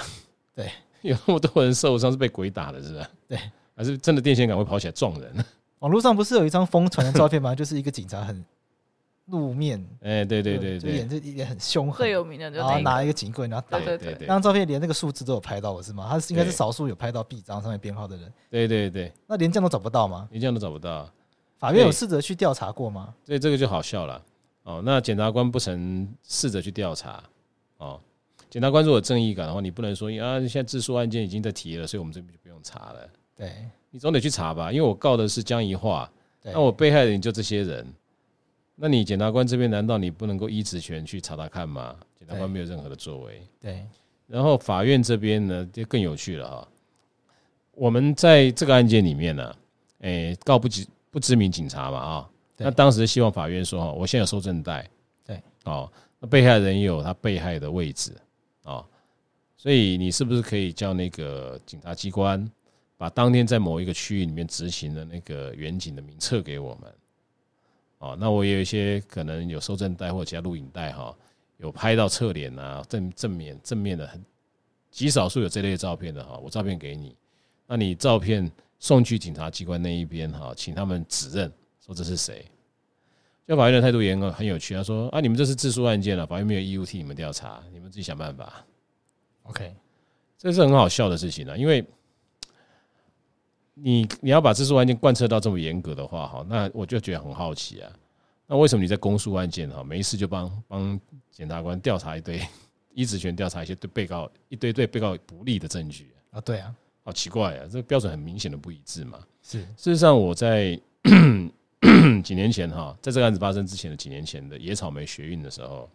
[0.54, 0.70] 对，
[1.02, 3.08] 有那么多人受伤是被鬼打的，是不是？
[3.30, 3.40] 对，
[3.74, 5.34] 还是真的电线杆会跑起来撞人？
[5.80, 7.56] 网络上不是有一张疯传的照片吗？
[7.56, 8.44] 就是一个警察很。
[9.30, 16.08] 路面，哎，对对对对，演这一脸很凶狠，最有名的，然后拿一个警棍，然后打，对对对，那张照片连那个数字都有拍到，我是吗？
[16.10, 20.28] 他是应该是少数有拍到臂章上面编号的人，对对对，那连这样都找不到吗？
[20.32, 21.10] 连这样都找不到，
[21.58, 23.14] 法院有试着去调查过吗？
[23.24, 24.22] 所以这个就好笑了，
[24.64, 27.24] 哦，那检察官不曾试着去调查，
[27.78, 28.00] 哦，
[28.50, 33.54] 检察官如果有正义感的话，你不能说啊，现在自诉案件已经在提了，所以我们这边就不用查了，对，
[33.92, 36.10] 你总得去查吧，因为我告的是江宜桦，
[36.44, 37.86] 那我被害人就这些人。
[38.82, 41.96] 那你检察官这边难道你不能够依职权去查查看吗？
[42.18, 43.42] 检察官没有任何的作为。
[43.60, 43.86] 对。
[44.26, 46.68] 然后法院这边呢就更有趣了哈。
[47.74, 49.56] 我们在这个案件里面呢，
[50.00, 52.30] 诶，告不知不知名警察嘛啊。
[52.58, 54.90] 那当时希望法院说哈，我现在有收证带。
[55.26, 55.42] 对。
[55.66, 58.14] 哦，那被害人也有他被害的位置
[58.64, 58.86] 啊，
[59.58, 62.50] 所以你是不是可以叫那个警察机关
[62.98, 66.94] 把当天在某一个区域里面执行的那个远景的名册给我们？
[68.00, 71.14] 哦，那我也有一些可能有收证带或其他录影带哈，
[71.58, 74.24] 有拍到侧脸啊，正正面正面的很
[74.90, 77.16] 极少数有这类照片的哈，我照片给你，
[77.68, 81.52] 那你照片送去警察机关那一边哈，请他们指认
[81.86, 82.46] 说这是谁。
[83.46, 88.66] 就法院的态度也很很有趣，他说啊，你们这是自诉案件了，法院没有义务替你们调查，你们自己想办法。
[89.44, 89.76] OK，
[90.38, 91.86] 这是很好笑的事情啊，因为。
[93.82, 97.92] 你你要把自诉案件贯彻到这么严格的话，哈，那我就觉得很好奇啊。
[98.48, 101.00] 那为什么你在公诉案件哈，没事就帮帮
[101.30, 102.42] 检察官调查一堆，
[102.94, 106.42] 依职权调查一些对被告一堆对被告不利的证据啊？
[106.42, 106.74] 对啊，
[107.04, 109.20] 好奇怪啊，这个标准很明显的不一致嘛。
[109.44, 110.80] 是，事实上我在
[112.24, 115.90] 几年前哈，在这个案子发生之前的几年前的野草莓学运的时候，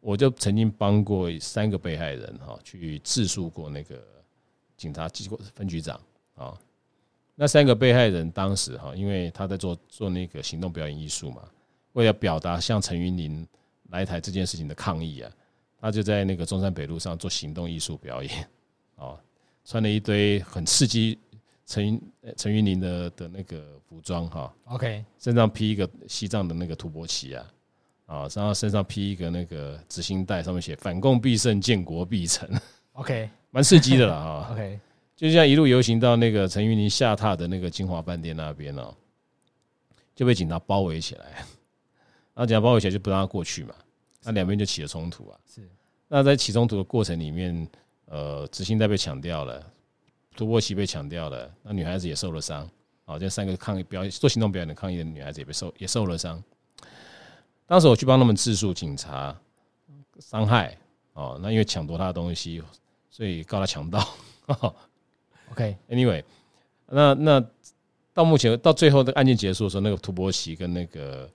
[0.00, 4.00] 我就曾经帮过三个被害人哈去自诉过那个
[4.76, 6.00] 警察机构分局长
[6.36, 6.56] 啊。
[7.40, 11.42] 那三个被害人当时哈，因为他在做做那个行动表演艺术嘛，
[11.92, 13.46] 为了表达向陈云林
[13.90, 15.30] 来台这件事情的抗议啊，
[15.80, 18.48] 他就在那个中山北路上做行动艺术表演，
[18.96, 19.16] 哦，
[19.64, 21.16] 穿了一堆很刺激
[21.64, 22.02] 陈
[22.36, 27.46] 陈云林的的那个服装哈，OK，身上披一个西藏的那个吐蕃旗啊，
[28.06, 32.50] 啊，然后身上披一个那个执行带，上面写反共必胜，建国必成
[32.94, 34.80] ，OK， 蛮刺激的了啊， OK。
[35.18, 38.94] 就这样一路游行到那个陈云林下榻的那个金华饭店那边哦，
[40.14, 41.24] 就被警察包围起来，
[42.34, 43.74] 然后警察包围起来就不让他过去嘛，
[44.22, 45.36] 那两边就起了冲突啊。
[45.52, 45.68] 是，
[46.06, 47.68] 那在起冲突的过程里面，
[48.04, 49.60] 呃，执行带被抢掉了，
[50.36, 52.70] 土国旗被抢掉了，那女孩子也受了伤。
[53.04, 56.40] 啊，这三个抗议表演做行动表演的抗议的女孩子也被受也受了伤。
[57.66, 59.36] 当时我去帮他们自诉警察
[60.20, 60.78] 伤害
[61.14, 62.62] 哦，那因为抢夺他的东西，
[63.10, 64.06] 所以告他强盗。
[65.52, 66.22] OK，Anyway，
[66.86, 67.44] 那那
[68.12, 71.30] 到目前到最后的案件结束的时候，那个土波奇跟那个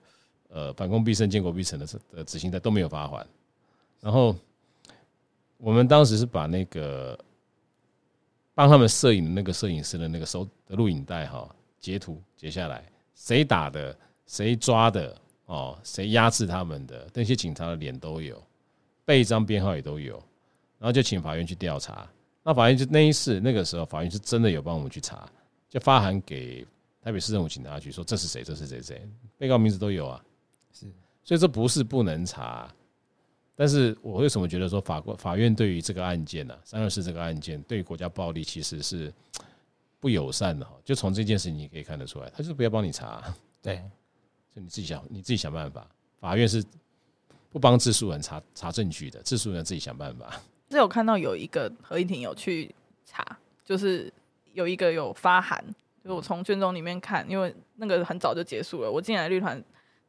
[0.48, 3.26] 呃反攻必胜、建国必成的的执行带都没有发还。
[4.00, 4.36] 然后
[5.56, 7.18] 我们当时是把那个
[8.54, 11.48] 帮他们摄影的那个摄影师的那个手的录影带哈
[11.80, 12.84] 截图截下来，
[13.14, 13.96] 谁打的，
[14.26, 18.42] 谁抓的哦，谁压制他们的，那些警察的脸都有，
[19.04, 20.14] 背章编号也都有，
[20.78, 22.06] 然后就请法院去调查。
[22.46, 25.26] 那法院就那一次那个时候，法院是真的有帮我们去查，
[25.68, 26.64] 就发函给
[27.02, 30.22] 台北市政府警察局说，这是谁，这是谁谁，被告名字都有啊，
[30.72, 30.86] 是，
[31.24, 32.70] 所以这不是不能查，
[33.56, 39.10] 但是我为什么觉得说法官法院对于这个案件呢、啊，三二四这个案件对于国家暴力其实是
[39.98, 43.76] 不友善的哈，就从这件事情你可以看得出来，他就是不要帮你查， 对，
[44.54, 45.88] 就你自己想你自己想办法，
[46.20, 46.62] 法院是
[47.50, 50.38] 不帮自诉人查查证据的，自诉人自己想办法。
[50.70, 53.24] 是有看到有一个合议庭有去查，
[53.64, 54.12] 就是
[54.52, 55.62] 有一个有发函，
[56.02, 58.90] 就是我从卷宗里面看，因为那个很早就结束了。
[58.90, 59.62] 我进来绿团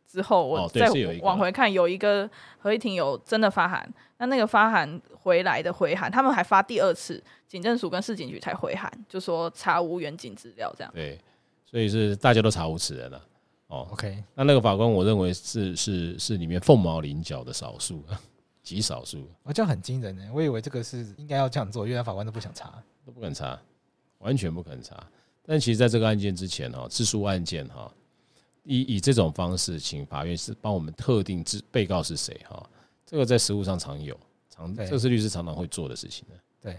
[0.07, 0.89] 之后，我再
[1.21, 3.87] 往回看，有一个合议庭有真的发函。
[4.17, 10.93] 那那个发函回来的回函，他们还发第二次，警政署跟市警局才回函，就说查无远景资料这样。
[10.93, 11.19] 对，
[11.65, 13.21] 所以是大家都查无此人了。
[13.67, 18.01] 哦，OK，那那个法官，我认为是是是里面凤毛麟角的少数。
[18.65, 20.27] 极少数，我这样很惊人呢。
[20.33, 22.73] 我以为这个是应该要这样做，因为法官都不想查，
[23.05, 23.57] 都不肯查，
[24.17, 25.01] 完全不肯查。
[25.45, 27.89] 但其实，在这个案件之前哈，自诉案件哈，
[28.63, 32.67] 以以这种方式，请法院是帮我们特定被被告是谁哈，
[33.05, 36.25] 这个在实务上常有，常这是律师常常会做的事情。
[36.59, 36.73] 对，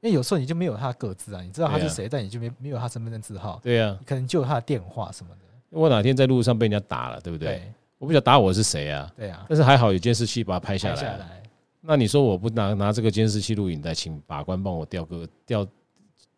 [0.00, 3.58] 因为有时候你就没有他的个资啊，你知道他是谁，但你就没没有他身份证字号。
[3.60, 5.40] 对呀，可能就有他的电话什么的。
[5.70, 7.72] 我哪天在路上被人家打了，对不对？
[8.04, 9.10] 我不晓得打我是谁啊？
[9.16, 10.94] 对啊，但是还好有监视器把它拍下来。
[10.94, 11.42] 下来，
[11.80, 15.66] 那你说我不拿拿这个监视器录影带，请法官帮我调个调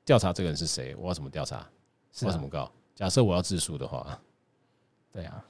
[0.05, 0.95] 调查这个人是谁？
[0.95, 1.67] 我要怎么调查？
[2.21, 2.71] 我要怎么告？
[2.95, 4.17] 假设我要自诉的话，
[5.13, 5.45] 对啊，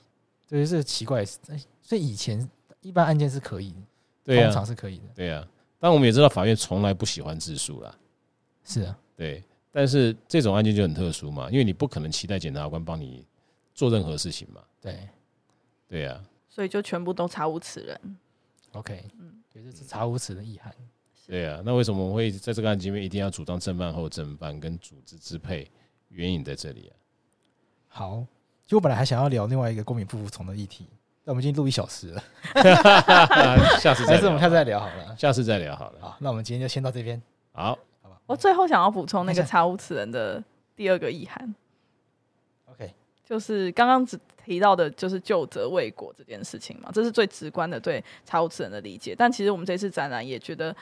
[0.49, 1.23] 这是奇怪。
[1.83, 2.49] 所以以前
[2.81, 3.75] 一般案件是可以，
[4.25, 5.47] 对啊，通常是可以的，对啊。
[5.79, 7.95] 但我们也知道法院从来不喜欢自诉啦，
[8.65, 9.45] 是啊，对。
[9.71, 13.23] 但是这种案件就很特殊嘛，因为你不可能期待检察官帮你
[13.75, 15.07] 做任何事情嘛，对。
[15.89, 18.17] 对呀、啊，所以就全部都查无此人。
[18.73, 20.75] OK，嗯，也就是查无此的意涵。
[21.27, 25.71] 对呀、啊，那为什么我们会在这个案件里面一定要主张正犯后正犯跟组织支配？
[26.09, 26.95] 原因在这里啊。
[27.89, 28.27] 好，
[28.63, 30.87] 其实我本来还想要聊另外一个公民不服从的议题，
[31.25, 32.23] 但我们已经录一小时了，
[33.81, 35.17] 下次再，我们下次再聊好了。
[35.17, 36.01] 下次再聊好了。
[36.01, 37.21] 好，那我们今天就先到这边。
[37.53, 38.21] 好，好吧。
[38.27, 40.43] 我最后想要补充那个查无此人的
[40.75, 41.55] 第二个意涵。
[42.67, 42.93] OK，
[43.25, 44.19] 就是刚刚只。
[44.47, 49.15] 提到的就是究责未果这件事情嘛，这是最直观的对查无此人的理解。
[49.17, 50.75] 但其实我们这次展览也觉得，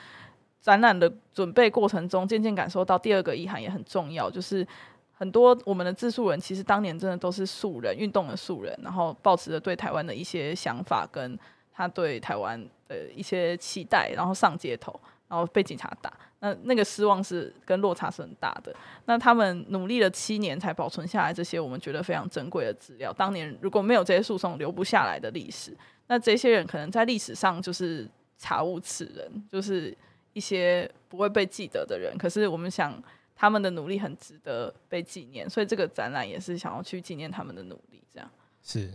[0.61, 4.65] 展览的准备过程中，渐渐感受到第二个意涵也很重要，就是
[5.11, 11.37] 很多我们的自诉人其实当年真的都是素人，运动的素人，然后抱持着对台湾的一些想法，跟
[11.73, 16.13] 他对台湾的一些期待，然后上街头，然后被警察打。
[16.39, 18.75] 那那个失望是跟落差是很大的。
[19.05, 23.11] 那他们努力了七年才保存下来这些我们觉得非常珍贵的资料。
[23.13, 25.75] 当年如果没有这些诉讼，留不下来的历史，
[26.07, 28.07] 那这些人可能在历史上就是
[28.37, 29.95] 查无此人，就是
[30.33, 32.17] 一些不会被记得的人。
[32.17, 33.01] 可是我们想，
[33.35, 38.03] 他们的努力很值得被纪念，所以这个展览也是想要去纪念他们的努力。
[38.13, 38.29] 这样
[38.61, 38.91] 是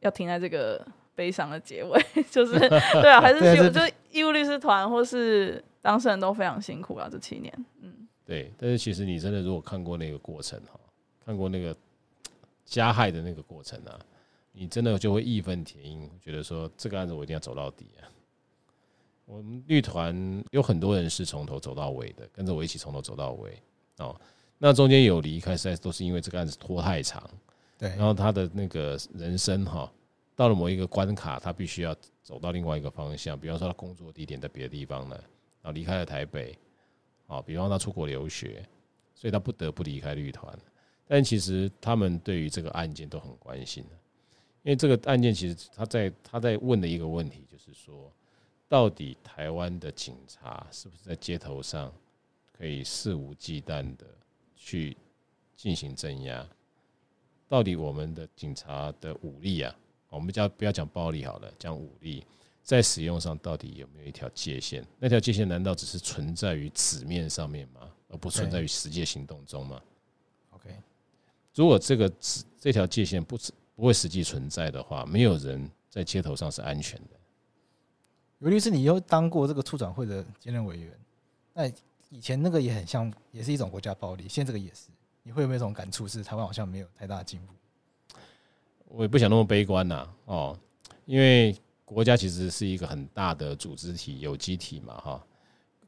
[0.00, 0.86] 要停在这个。
[1.20, 2.02] 悲伤的结尾
[2.32, 7.52] 就 是对啊，还是就是义务律师团或是当事人都非常辛苦啊，这七年，
[7.82, 8.50] 嗯，对。
[8.56, 10.80] 但是其实你真的如果看过那个过程哈，
[11.26, 11.76] 看过那个
[12.64, 14.00] 加害的那个过程啊，
[14.52, 18.08] 你真的就会义愤填膺，觉得说这个案子我一定要走到底啊。
[19.26, 23.62] 我们律团有很多人是从头走到尾的，跟着我一起从头走到尾
[23.98, 24.18] 哦。
[24.56, 27.22] 那中间有离开，实在都是因为这个案子拖太长，
[27.76, 27.90] 对。
[27.90, 29.92] 然后他的那个人生哈。
[30.40, 35.14] 到了某一个关卡，他必须要走到另外一个方向，比方说他工作地点在别的地方呢，
[35.60, 36.58] 然后离开了台北，
[37.26, 38.66] 啊，比方他出国留学，
[39.14, 40.58] 所以他不得不离开绿团。
[41.06, 43.84] 但其实他们对于这个案件都很关心，
[44.62, 48.10] 因为这个案件其实他在他在问的一个问题就是说，
[48.66, 51.92] 到底台湾的警察是不是在街头上
[52.50, 54.06] 可以肆无忌惮的
[54.56, 54.96] 去
[55.54, 56.48] 进行镇压？
[57.46, 59.76] 到底我们的警察的武力啊？
[60.10, 62.24] 我们叫不要讲暴力好了，讲武力
[62.62, 64.84] 在使用上到底有没有一条界限？
[64.98, 67.80] 那条界限难道只是存在于纸面上面吗？
[68.08, 69.80] 而不存在于实际行动中吗
[70.50, 70.68] ？OK，
[71.54, 73.38] 如果这个这这条界限不
[73.76, 77.10] 不会实际存在的话，没有人在街头上是安全的。
[78.40, 80.98] 尤律师，你又当过这个促转会的兼任委员，
[81.54, 81.70] 那
[82.08, 84.88] 以前那个也很像，也是一种国家暴力，现在这个也是。
[85.22, 86.08] 你会有没有这种感触？
[86.08, 87.52] 是台湾好像没有太大的进步？
[88.90, 90.58] 我也不想那么悲观呐，哦，
[91.06, 95.26] 因为国家其实是一个很大的组织体、有机体嘛，哈，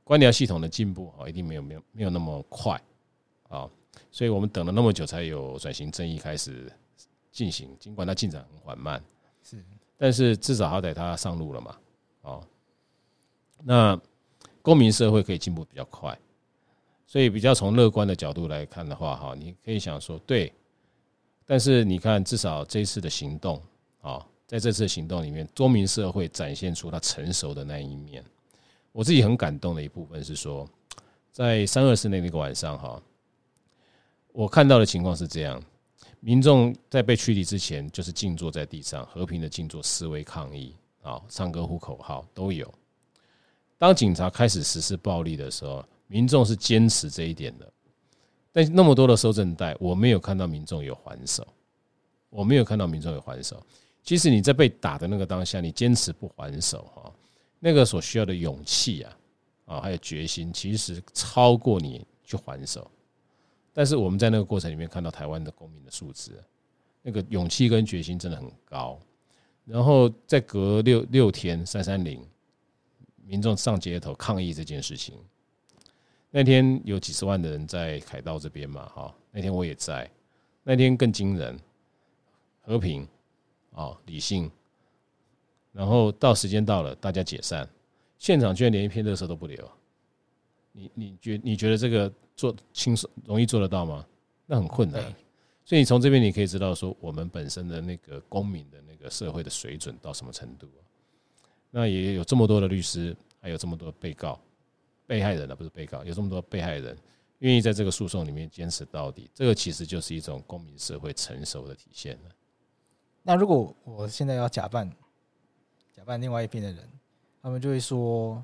[0.05, 2.81] 官僚系统的进步啊，一定没有没有没有那么快
[3.49, 3.69] 啊，
[4.11, 6.73] 所以我们等了那么久才有转型正义开始
[7.31, 9.03] 进行，尽管它进展很缓慢，
[9.43, 9.63] 是，
[9.99, 11.77] 但是至少好歹它上路了嘛，
[12.23, 12.45] 哦，
[13.63, 14.01] 那
[14.63, 16.17] 公民社会可以进步比较快。
[17.05, 20.51] 所以比较从乐观的角度来看的话，哈，你可以想说对，
[21.45, 23.61] 但是你看至少这次的行动
[24.01, 28.25] 啊，在这次行动里面，多民社会展现出它成熟的那一面。
[28.93, 30.69] 我自己很感动的一部分是说，
[31.31, 33.03] 在三二四那个晚上哈，
[34.33, 35.63] 我看到的情况是这样：
[36.21, 42.73] 民众在被驱离之前，就是静坐在地上，和平的静坐示威抗议啊，唱歌呼口号都有。
[43.79, 47.73] 当警察开始实施暴力的时候，民众是坚持这一点的，
[48.53, 51.47] 但那么多的收证带，我没有看到民众有还手，
[52.29, 53.65] 我没有看到民众有还手。
[54.03, 57.13] 其实你在被打的那个当下，你坚持不还手哈，
[57.59, 59.17] 那个所需要的勇气啊，
[59.65, 62.91] 啊，还有决心，其实超过你去还手。
[63.73, 66.33] 但是我们在那个过程里面看到台湾的公民的素质，
[67.01, 68.99] 那个勇气跟决心真的很高。
[69.65, 72.21] 然后再隔六六天三三零，
[73.25, 75.15] 民众上街头抗议这件事情。
[76.35, 80.11] 那天有几十万的人在凯道这边嘛，哈，那天我也在。
[80.65, 81.59] 那天更惊人，
[82.63, 83.07] 和平，
[83.73, 84.51] 啊，理性。
[85.73, 87.69] 然后到时间到了，大家解散，
[88.17, 89.71] 现场居然连一片垃圾都不留。
[90.73, 94.07] 你你觉你觉得这个做轻松容易做得到吗？
[94.47, 95.03] 那很困难。
[95.67, 100.67] 所以你从这边你可以知道说，我们本身的那个公民的那个社会的水准到什么程度。
[101.71, 104.41] 那也有这么多的律师，还有这么多被告。
[105.13, 106.97] 被害人呢，不是被告，有这么多被害人
[107.41, 112.31] 愿意在这个诉讼里面坚持到底，这个其实就是一种公民社会成熟的体现了。
[113.23, 114.91] 那如果我现在要假扮
[115.95, 116.89] 假扮另外一边的人，
[117.43, 118.43] 他们就会说，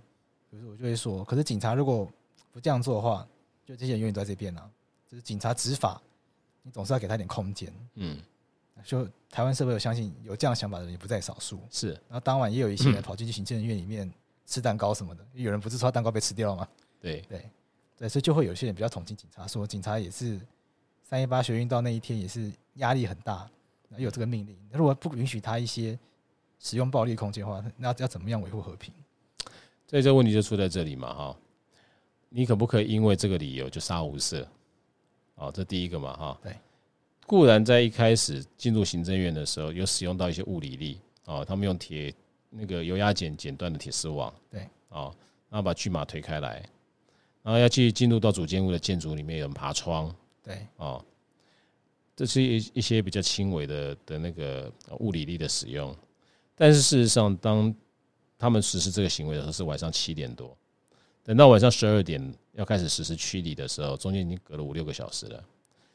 [0.51, 2.07] 比如说我就会说，可是警察如果
[2.53, 3.27] 不这样做的话，
[3.65, 4.71] 就这些人永远都在这边呢、啊。
[5.11, 5.99] 就是警察执法，
[6.63, 7.73] 你总是要给他一点空间。
[7.95, 8.21] 嗯，
[8.85, 11.63] 就台湾社会，我相信有这样想法的人也不在少数。
[11.71, 14.13] 是，然后当晚也有一些人 跑进去行政院里面。
[14.49, 16.67] 吃蛋糕什么的，有人不是说蛋糕被吃掉了吗？
[17.03, 17.45] 对对
[17.99, 20.41] 对，所以就会有些人比较同情警察，说警察也是
[21.03, 23.47] 三一八学运到那一天也是压力很大，
[23.99, 25.99] 有这个命令，如果不允许他一些
[26.59, 28.93] 使用暴力空间的话，那要怎么样维护和平？
[29.87, 31.37] 所以这个问题就出在这里嘛，哈，
[32.31, 34.47] 你可不可以因为这个理由就杀无赦？
[35.35, 36.57] 哦，这第一个嘛，哈，对，
[37.27, 42.15] 固然在一开始进入行政院的时候有使用到一些物理力，哦，他们用铁。
[42.51, 45.15] 那个油压剪剪断的铁丝网，对，哦，
[45.51, 46.63] 然后把巨马推开来，
[47.43, 51.05] 然后要去进入到主建物的建筑里面，有人爬窗，对，哦，
[52.17, 55.95] 这是一一些比较轻微的的那个物理力的使用，
[56.55, 57.75] 但是事实上，当
[58.39, 60.57] 他们实施这个行为的时候是晚上七点多，
[61.23, 65.45] 等到晚上十二点要开始实施驱离的时候，中间已经隔了五六个小时了。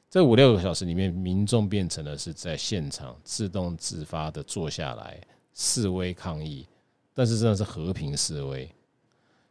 [0.10, 5.20] 这五六个小时里面，民众变成了是在现场自动自发的坐下来。
[5.54, 6.68] 示威抗议，
[7.14, 8.70] 但是真的是和平示威。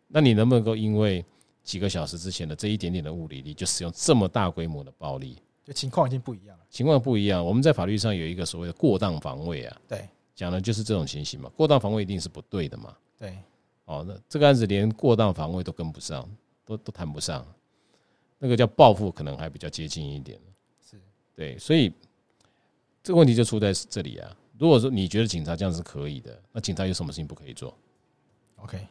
[0.09, 1.25] 那你能不能够因为
[1.63, 5.39] 几个小时之前的这一点点的物理力，就使用这么大规模的暴力？
[5.65, 6.65] 就情况已经不一样了。
[6.69, 9.81] 情况不一样，我们在法律上有一个所谓的过当防卫啊。
[9.87, 11.49] 对，讲的就是这种情形嘛。
[11.57, 12.97] 过当防卫一定是不对的嘛。
[13.17, 13.39] 对。
[13.85, 16.29] 哦，那这个案子连过当防卫都跟不上，
[16.65, 17.47] 都都谈不上。
[18.39, 20.39] 那个叫报复，可能还比较接近一点。
[20.85, 21.01] 是。
[21.35, 21.93] 对，所以
[23.03, 24.37] 这个问题就出在这里啊。
[24.63, 27.77] 如果说你觉得警察这样是可以的，那警察有什么事情不可以做
[28.59, 28.87] ？OK，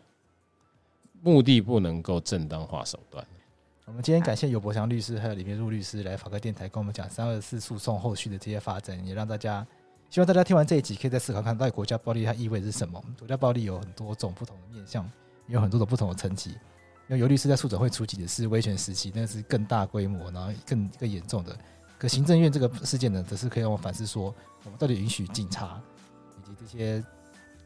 [1.21, 3.25] 目的不能够正当化手段。
[3.85, 9.65] 我们今天感谢尤伯祥律师还有李明儒律师来法科电台跟我们讲三二四诉讼后续的这些发展，也让大家
[10.09, 13.01] 希望大家听完这一集可以再思考看，到底国家暴力它意味着是什么？
[13.17, 15.09] 国家暴力有很多种不同的面向，
[15.47, 16.49] 也有很多种不同的层级。
[16.49, 21.57] 因为尤律师在诉者会出击的是威权时期，那是更大规模，然后更更严重的。
[21.97, 24.35] 可行政院这个事件呢，则是可以让我反思说。
[24.63, 25.81] 我们到底允许警察
[26.37, 27.03] 以及这些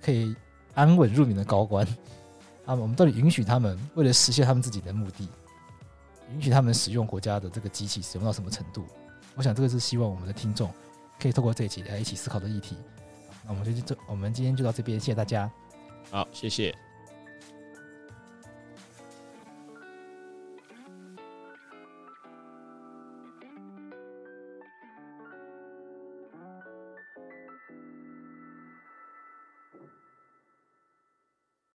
[0.01, 0.35] 可以
[0.73, 1.85] 安稳入眠的高官，
[2.65, 5.27] 啊我们到底允许他们为了实现他们自己的目的，
[6.33, 8.85] 允许他们使用国家的这个机器使用到什么程度？
[9.35, 10.71] 我想这个是希望我们的听众
[11.19, 12.77] 可以透过这一集来一起思考的议题。
[13.43, 15.51] 那我们就这我们今天就到这边，谢谢大家。
[16.09, 16.73] 好，谢谢。